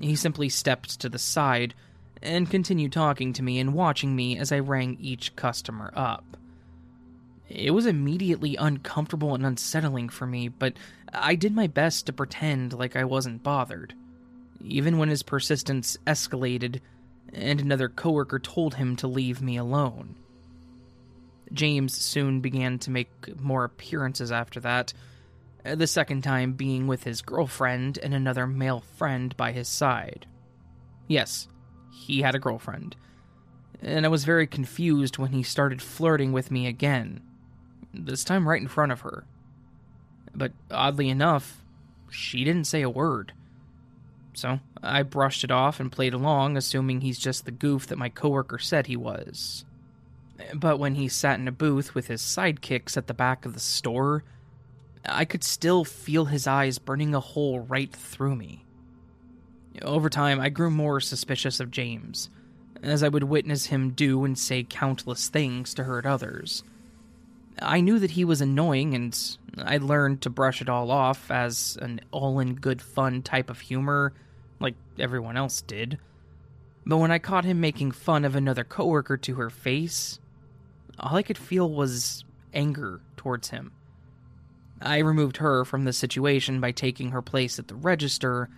[0.00, 1.74] He simply stepped to the side
[2.22, 6.36] and continued talking to me and watching me as I rang each customer up.
[7.48, 10.74] It was immediately uncomfortable and unsettling for me, but
[11.12, 13.94] I did my best to pretend like I wasn't bothered.
[14.64, 16.80] Even when his persistence escalated
[17.32, 20.14] and another coworker told him to leave me alone.
[21.52, 24.92] James soon began to make more appearances after that,
[25.64, 30.26] uh, the second time being with his girlfriend and another male friend by his side.
[31.08, 31.48] Yes,
[31.90, 32.96] he had a girlfriend,
[33.80, 37.20] and I was very confused when he started flirting with me again,
[37.92, 39.24] this time right in front of her.
[40.34, 41.62] But oddly enough,
[42.10, 43.32] she didn't say a word.
[44.34, 48.08] So I brushed it off and played along, assuming he's just the goof that my
[48.08, 49.64] coworker said he was.
[50.54, 53.60] But when he sat in a booth with his sidekicks at the back of the
[53.60, 54.24] store,
[55.04, 58.64] I could still feel his eyes burning a hole right through me.
[59.80, 62.28] Over time, I grew more suspicious of James,
[62.82, 66.62] as I would witness him do and say countless things to hurt others.
[67.60, 71.78] I knew that he was annoying, and I learned to brush it all off as
[71.80, 74.12] an all in good fun type of humor,
[74.60, 75.98] like everyone else did.
[76.84, 80.18] But when I caught him making fun of another coworker to her face,
[80.98, 82.24] all I could feel was
[82.54, 83.72] anger towards him.
[84.80, 88.48] I removed her from the situation by taking her place at the register,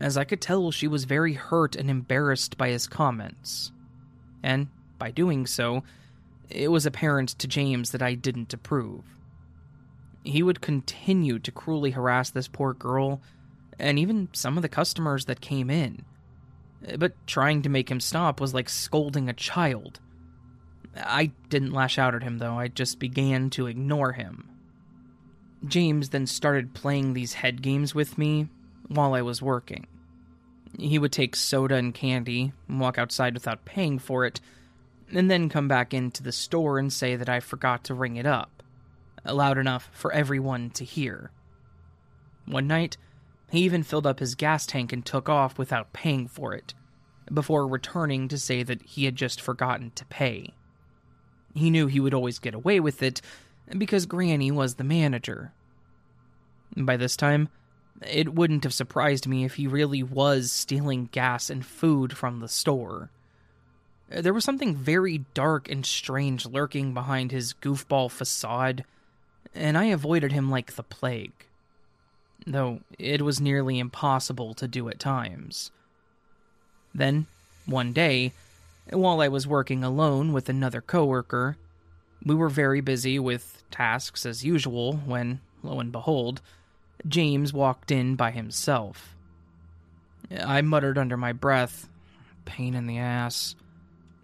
[0.00, 3.72] as I could tell she was very hurt and embarrassed by his comments.
[4.42, 4.68] And
[4.98, 5.82] by doing so,
[6.48, 9.04] it was apparent to James that I didn't approve.
[10.24, 13.20] He would continue to cruelly harass this poor girl,
[13.78, 16.04] and even some of the customers that came in.
[16.98, 20.00] But trying to make him stop was like scolding a child.
[20.98, 24.48] I didn't lash out at him, though, I just began to ignore him.
[25.66, 28.48] James then started playing these head games with me
[28.86, 29.86] while I was working.
[30.78, 34.40] He would take soda and candy, and walk outside without paying for it,
[35.12, 38.26] and then come back into the store and say that I forgot to ring it
[38.26, 38.62] up,
[39.24, 41.30] loud enough for everyone to hear.
[42.46, 42.96] One night,
[43.50, 46.74] he even filled up his gas tank and took off without paying for it,
[47.32, 50.54] before returning to say that he had just forgotten to pay.
[51.58, 53.20] He knew he would always get away with it
[53.76, 55.52] because Granny was the manager.
[56.76, 57.48] By this time,
[58.06, 62.48] it wouldn't have surprised me if he really was stealing gas and food from the
[62.48, 63.10] store.
[64.08, 68.84] There was something very dark and strange lurking behind his goofball facade,
[69.54, 71.32] and I avoided him like the plague.
[72.46, 75.70] Though it was nearly impossible to do at times.
[76.94, 77.26] Then,
[77.66, 78.32] one day,
[78.90, 81.56] while I was working alone with another coworker,
[82.24, 86.40] we were very busy with tasks as usual when, lo and behold,
[87.06, 89.14] James walked in by himself.
[90.44, 91.88] I muttered under my breath,
[92.44, 93.54] pain in the ass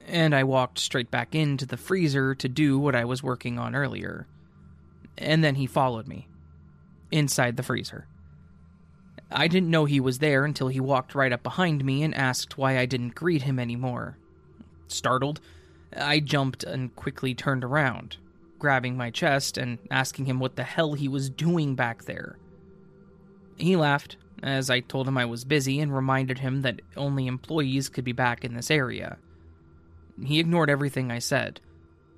[0.07, 3.75] and I walked straight back into the freezer to do what I was working on
[3.75, 4.27] earlier.
[5.17, 6.29] And then he followed me
[7.11, 8.07] inside the freezer.
[9.31, 12.59] I didn't know he was there until he walked right up behind me and asked
[12.59, 14.19] why I didn't greet him anymore.
[14.95, 15.40] Startled,
[15.97, 18.16] I jumped and quickly turned around,
[18.59, 22.38] grabbing my chest and asking him what the hell he was doing back there.
[23.57, 27.88] He laughed as I told him I was busy and reminded him that only employees
[27.88, 29.16] could be back in this area.
[30.22, 31.61] He ignored everything I said,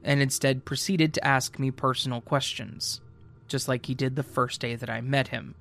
[0.02, 3.00] and instead proceeded to ask me personal questions,
[3.48, 5.54] just like he did the first day that I met him.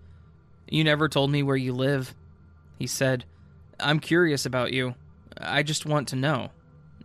[0.68, 2.16] You never told me where you live,
[2.80, 3.26] he said.
[3.80, 4.96] I'm curious about you.
[5.38, 6.50] I just want to know.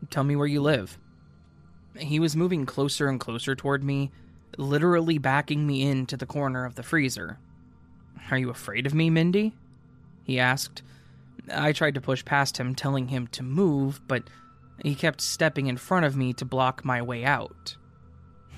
[0.09, 0.99] Tell me where you live.
[1.97, 4.11] He was moving closer and closer toward me,
[4.57, 7.39] literally backing me into the corner of the freezer.
[8.31, 9.55] Are you afraid of me, Mindy?
[10.25, 10.83] He asked.
[11.53, 14.25] I tried to push past him, telling him to move, but
[14.83, 17.77] he kept stepping in front of me to block my way out.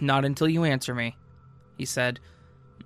[0.00, 1.16] Not until you answer me,
[1.76, 2.20] he said.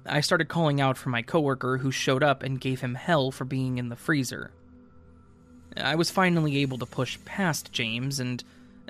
[0.04, 3.44] I started calling out for my coworker who showed up and gave him hell for
[3.44, 4.52] being in the freezer.
[5.78, 8.42] I was finally able to push past James and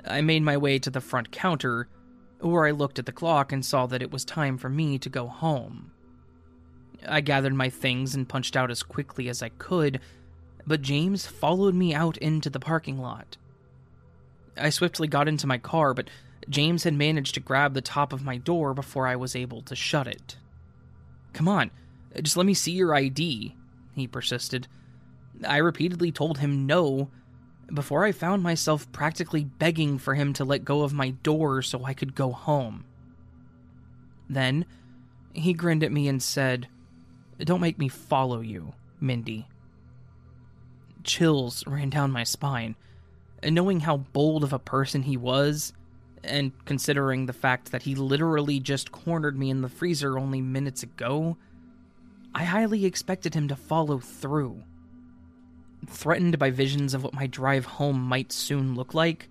[0.05, 1.87] I made my way to the front counter
[2.39, 5.09] where I looked at the clock and saw that it was time for me to
[5.09, 5.91] go home.
[7.07, 9.99] I gathered my things and punched out as quickly as I could,
[10.65, 13.37] but James followed me out into the parking lot.
[14.57, 16.09] I swiftly got into my car, but
[16.49, 19.75] James had managed to grab the top of my door before I was able to
[19.75, 20.37] shut it.
[21.33, 21.71] Come on,
[22.21, 23.55] just let me see your ID,
[23.93, 24.67] he persisted.
[25.45, 27.09] I repeatedly told him no
[27.73, 31.83] before I found myself practically begging for him to let go of my door so
[31.83, 32.85] I could go home.
[34.29, 34.65] Then,
[35.33, 36.67] he grinned at me and said,
[37.39, 39.47] Don't make me follow you, Mindy.
[41.03, 42.75] Chills ran down my spine
[43.43, 45.73] knowing how bold of a person he was,
[46.23, 50.83] and considering the fact that he literally just cornered me in the freezer only minutes
[50.83, 51.37] ago,
[52.33, 54.63] I highly expected him to follow through.
[55.85, 59.29] Threatened by visions of what my drive home might soon look like,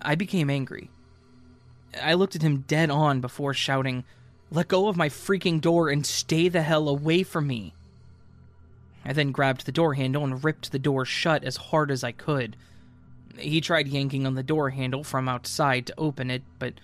[0.00, 0.90] I became angry.
[2.02, 4.04] I looked at him dead on before shouting,
[4.50, 7.74] Let go of my freaking door and stay the hell away from me.
[9.04, 12.12] I then grabbed the door handle and ripped the door shut as hard as I
[12.12, 12.56] could
[13.38, 16.74] He tried yanking on the door handle from outside to open it, but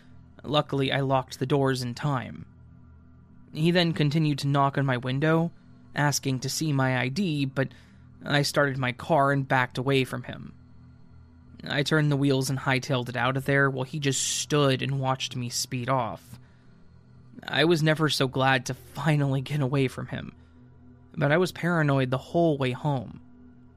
[0.44, 2.46] luckily I locked the doors in time.
[3.52, 5.50] He then continued to knock on my window,
[5.94, 7.68] asking to see my ID, but
[8.24, 10.54] I started my car and backed away from him.
[11.68, 15.00] I turned the wheels and hightailed it out of there while he just stood and
[15.00, 16.22] watched me speed off.
[17.46, 20.32] I was never so glad to finally get away from him,
[21.16, 23.20] but I was paranoid the whole way home,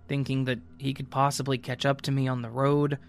[0.08, 3.00] thinking that he could possibly catch up to me on the road,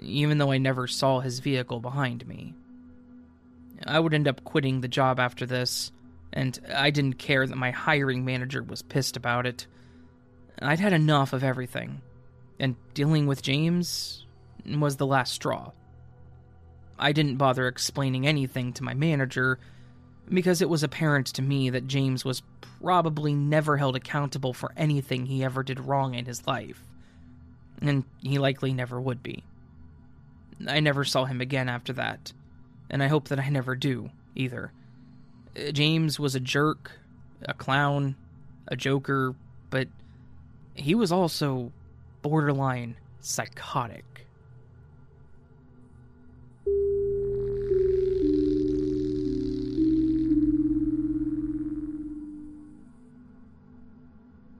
[0.00, 2.54] even though I never saw his vehicle behind me.
[3.86, 5.92] I would end up quitting the job after this,
[6.32, 9.66] and I didn't care that my hiring manager was pissed about it.
[10.60, 12.00] I'd had enough of everything,
[12.58, 14.24] and dealing with James
[14.66, 15.72] was the last straw.
[16.98, 19.58] I didn't bother explaining anything to my manager
[20.28, 22.42] because it was apparent to me that James was
[22.80, 26.82] probably never held accountable for anything he ever did wrong in his life,
[27.80, 29.44] and he likely never would be.
[30.66, 32.32] I never saw him again after that,
[32.88, 34.72] and I hope that I never do either.
[35.56, 36.92] Uh, James was a jerk,
[37.42, 38.16] a clown,
[38.68, 39.34] a joker,
[39.70, 39.88] but
[40.76, 41.72] he was also
[42.22, 44.04] borderline psychotic.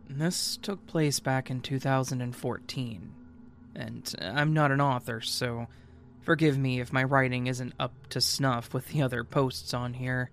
[0.09, 3.13] This took place back in 2014,
[3.75, 5.67] and uh, I'm not an author, so
[6.23, 10.31] forgive me if my writing isn't up to snuff with the other posts on here.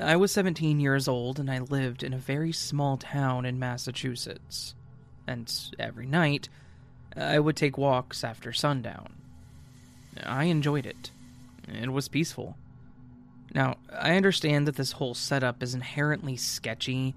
[0.00, 4.74] I was 17 years old and I lived in a very small town in Massachusetts.
[5.26, 6.48] And every night,
[7.16, 9.14] I would take walks after sundown.
[10.24, 11.10] I enjoyed it.
[11.68, 12.56] It was peaceful.
[13.54, 17.14] Now, I understand that this whole setup is inherently sketchy,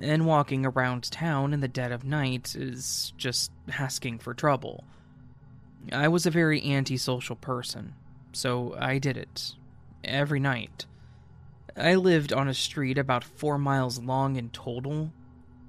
[0.00, 4.84] and walking around town in the dead of night is just asking for trouble.
[5.92, 7.94] I was a very antisocial person,
[8.32, 9.54] so I did it.
[10.02, 10.86] Every night.
[11.76, 15.12] I lived on a street about four miles long in total,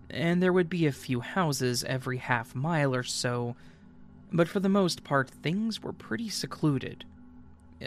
[0.09, 3.55] and there would be a few houses every half mile or so,
[4.31, 7.05] but for the most part, things were pretty secluded,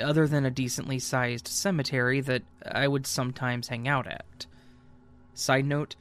[0.00, 4.46] other than a decently sized cemetery that I would sometimes hang out at.
[5.34, 5.94] Side note,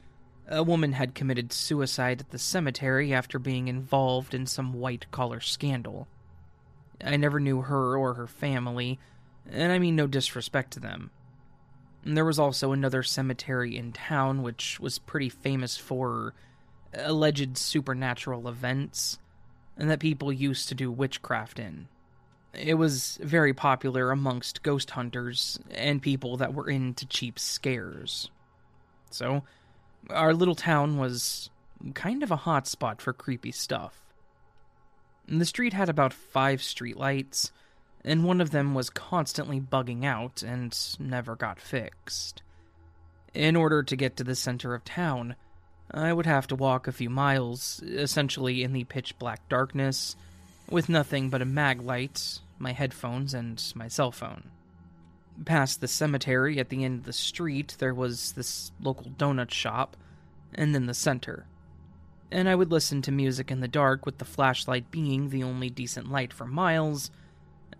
[0.48, 5.40] a woman had committed suicide at the cemetery after being involved in some white collar
[5.40, 6.08] scandal.
[7.04, 8.98] I never knew her or her family,
[9.48, 11.12] and I mean no disrespect to them.
[12.14, 16.32] There was also another cemetery in town which was pretty famous for
[16.94, 19.18] alleged supernatural events
[19.76, 21.86] and that people used to do witchcraft in.
[22.54, 28.30] It was very popular amongst ghost hunters and people that were into cheap scares.
[29.10, 29.44] So,
[30.08, 31.50] our little town was
[31.92, 34.00] kind of a hotspot for creepy stuff.
[35.28, 37.50] The street had about five streetlights,
[38.04, 42.42] and one of them was constantly bugging out and never got fixed.
[43.34, 45.36] In order to get to the center of town,
[45.90, 50.16] I would have to walk a few miles, essentially in the pitch black darkness,
[50.70, 54.50] with nothing but a mag light, my headphones, and my cell phone.
[55.44, 59.96] Past the cemetery at the end of the street, there was this local donut shop,
[60.54, 61.46] and then the center.
[62.30, 65.70] And I would listen to music in the dark with the flashlight being the only
[65.70, 67.10] decent light for miles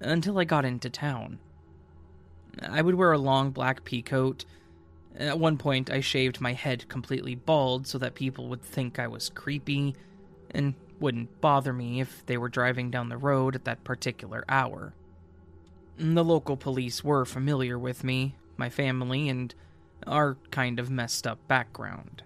[0.01, 1.39] until I got into town.
[2.63, 4.45] I would wear a long black pea coat.
[5.17, 9.07] At one point, I shaved my head completely bald so that people would think I
[9.07, 9.95] was creepy
[10.51, 14.95] and wouldn't bother me if they were driving down the road at that particular hour.
[15.97, 19.55] The local police were familiar with me, my family, and
[20.07, 22.23] our kind of messed up background.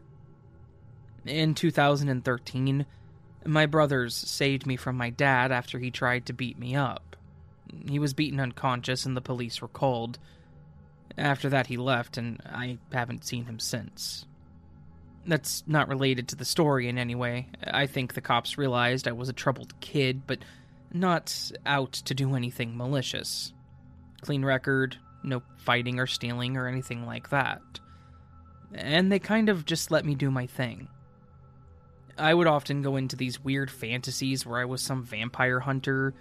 [1.24, 2.86] In 2013,
[3.44, 7.16] my brothers saved me from my dad after he tried to beat me up.
[7.88, 10.18] He was beaten unconscious and the police were called.
[11.18, 14.26] After that, he left, and I haven't seen him since.
[15.26, 17.48] That's not related to the story in any way.
[17.64, 20.38] I think the cops realized I was a troubled kid, but
[20.92, 23.52] not out to do anything malicious.
[24.22, 27.60] Clean record, no fighting or stealing or anything like that.
[28.74, 30.88] And they kind of just let me do my thing.
[32.18, 36.14] I would often go into these weird fantasies where I was some vampire hunter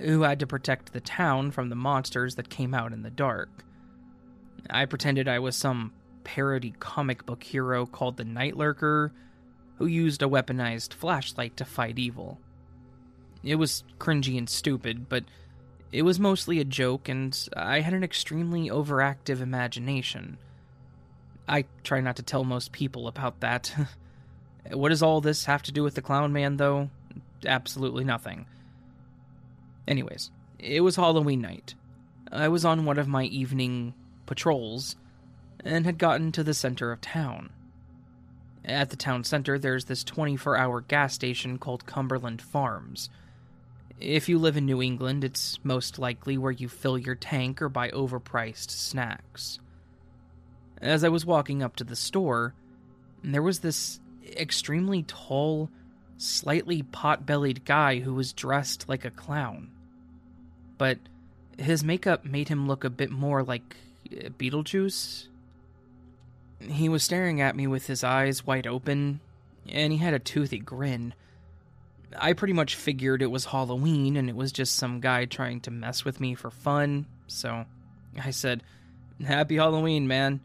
[0.00, 3.48] who had to protect the town from the monsters that came out in the dark.
[4.70, 5.92] I pretended I was some
[6.24, 9.12] parody comic book hero called the Night Lurker
[9.78, 12.38] who used a weaponized flashlight to fight evil.
[13.44, 15.24] It was cringy and stupid, but
[15.92, 20.36] it was mostly a joke, and I had an extremely overactive imagination.
[21.48, 23.72] I try not to tell most people about that.
[24.72, 26.90] what does all this have to do with the Clown Man, though?
[27.46, 28.46] Absolutely nothing.
[29.88, 31.74] Anyways, it was Halloween night.
[32.30, 33.94] I was on one of my evening
[34.26, 34.96] patrols
[35.64, 37.48] and had gotten to the center of town.
[38.66, 43.08] At the town center, there's this 24 hour gas station called Cumberland Farms.
[43.98, 47.70] If you live in New England, it's most likely where you fill your tank or
[47.70, 49.58] buy overpriced snacks.
[50.82, 52.52] As I was walking up to the store,
[53.24, 54.00] there was this
[54.36, 55.70] extremely tall,
[56.18, 59.70] slightly pot bellied guy who was dressed like a clown.
[60.78, 60.98] But
[61.58, 63.76] his makeup made him look a bit more like
[64.10, 65.26] uh, Beetlejuice.
[66.60, 69.20] He was staring at me with his eyes wide open,
[69.68, 71.14] and he had a toothy grin.
[72.16, 75.70] I pretty much figured it was Halloween and it was just some guy trying to
[75.70, 77.66] mess with me for fun, so
[78.18, 78.62] I said,
[79.24, 80.40] Happy Halloween, man,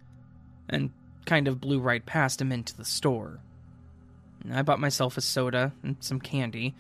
[0.68, 0.92] and
[1.26, 3.40] kind of blew right past him into the store.
[4.52, 6.76] I bought myself a soda and some candy,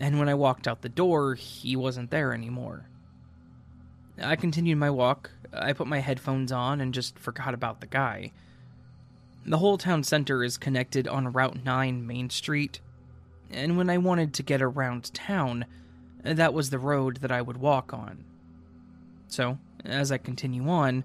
[0.00, 2.86] and when I walked out the door, he wasn't there anymore.
[4.22, 5.30] I continued my walk.
[5.52, 8.32] I put my headphones on and just forgot about the guy.
[9.44, 12.80] The whole town center is connected on Route 9 Main Street,
[13.50, 15.66] and when I wanted to get around town,
[16.22, 18.24] that was the road that I would walk on.
[19.28, 21.04] So, as I continue on,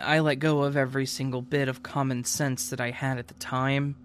[0.00, 3.34] I let go of every single bit of common sense that I had at the
[3.34, 3.96] time.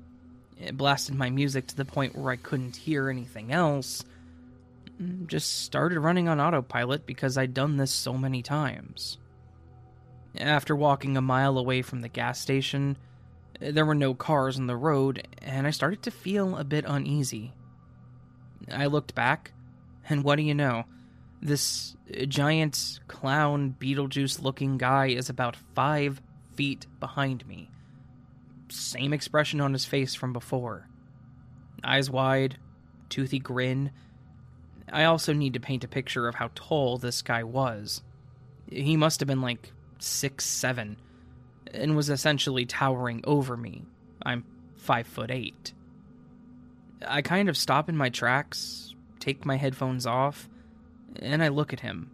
[0.59, 4.03] It blasted my music to the point where I couldn't hear anything else.
[5.01, 9.17] Mm, just started running on autopilot because I'd done this so many times.
[10.37, 12.97] After walking a mile away from the gas station,
[13.61, 16.85] eh, there were no cars on the road, and I started to feel a bit
[16.87, 17.53] uneasy.
[18.71, 19.51] I looked back,
[20.09, 20.85] and what do you know?
[21.41, 26.21] This eh, giant clown Beetlejuice looking guy is about five
[26.55, 27.69] feet behind me.
[28.75, 30.87] Same expression on his face from before.
[31.83, 32.57] Eyes wide,
[33.09, 33.91] toothy grin.
[34.91, 38.01] I also need to paint a picture of how tall this guy was.
[38.69, 40.97] He must have been like six seven,
[41.73, 43.85] and was essentially towering over me.
[44.23, 44.43] I'm
[44.75, 45.73] five foot eight.
[47.07, 50.49] I kind of stop in my tracks, take my headphones off,
[51.15, 52.11] and I look at him.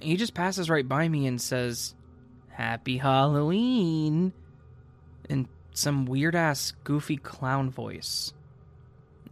[0.00, 1.94] He just passes right by me and says,
[2.50, 4.32] Happy Halloween!
[5.76, 8.32] Some weird ass, goofy clown voice.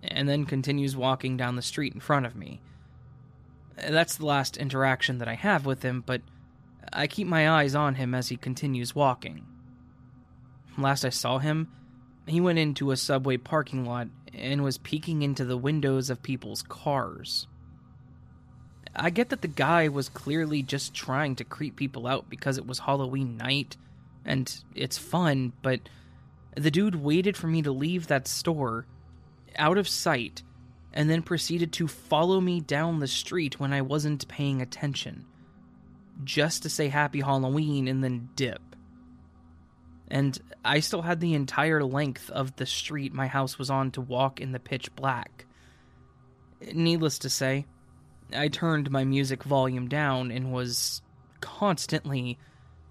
[0.02, 2.60] And then continues walking down the street in front of me.
[3.76, 6.20] That's the last interaction that I have with him, but
[6.92, 9.46] I keep my eyes on him as he continues walking.
[10.76, 11.68] Last I saw him,
[12.26, 16.60] he went into a subway parking lot and was peeking into the windows of people's
[16.60, 17.46] cars.
[18.94, 22.66] I get that the guy was clearly just trying to creep people out because it
[22.66, 23.78] was Halloween night
[24.26, 25.80] and it's fun, but
[26.56, 28.86] the dude waited for me to leave that store
[29.56, 30.42] out of sight
[30.92, 35.24] and then proceeded to follow me down the street when I wasn't paying attention
[36.22, 38.60] just to say happy Halloween and then dip.
[40.08, 44.00] And I still had the entire length of the street my house was on to
[44.00, 45.46] walk in the pitch black.
[46.72, 47.66] Needless to say,
[48.32, 51.02] I turned my music volume down and was
[51.40, 52.38] constantly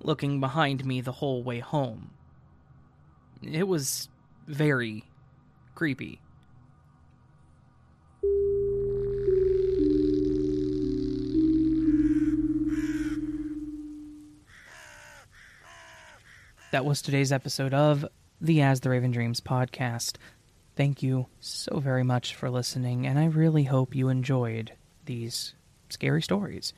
[0.01, 2.11] looking behind me the whole way home.
[3.51, 4.09] It was
[4.47, 5.03] very
[5.75, 6.19] creepy.
[16.71, 18.03] That was today's episode of
[18.41, 20.15] the As the Raven Dreams podcast.
[20.75, 24.71] Thank you so very much for listening, and I really hope you enjoyed
[25.05, 25.53] these
[25.89, 26.73] scary stories.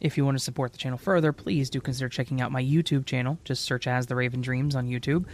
[0.00, 3.04] If you want to support the channel further, please do consider checking out my YouTube
[3.04, 3.38] channel.
[3.44, 5.26] Just search as The Raven Dreams on YouTube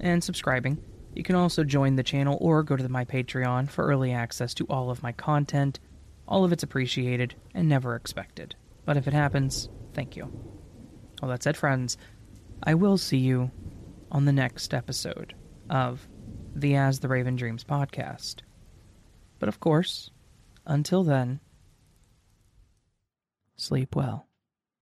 [0.00, 0.78] and subscribing.
[1.14, 4.66] You can also join the channel or go to my Patreon for early access to
[4.66, 5.78] all of my content.
[6.26, 8.56] All of it's appreciated and never expected.
[8.84, 10.32] But if it happens, thank you.
[11.22, 11.96] All that said, friends,
[12.62, 13.50] I will see you
[14.10, 15.34] on the next episode
[15.70, 16.08] of
[16.54, 18.40] the As the Raven Dreams podcast.
[19.38, 20.10] But of course,
[20.66, 21.40] until then,
[23.58, 24.27] sleep well.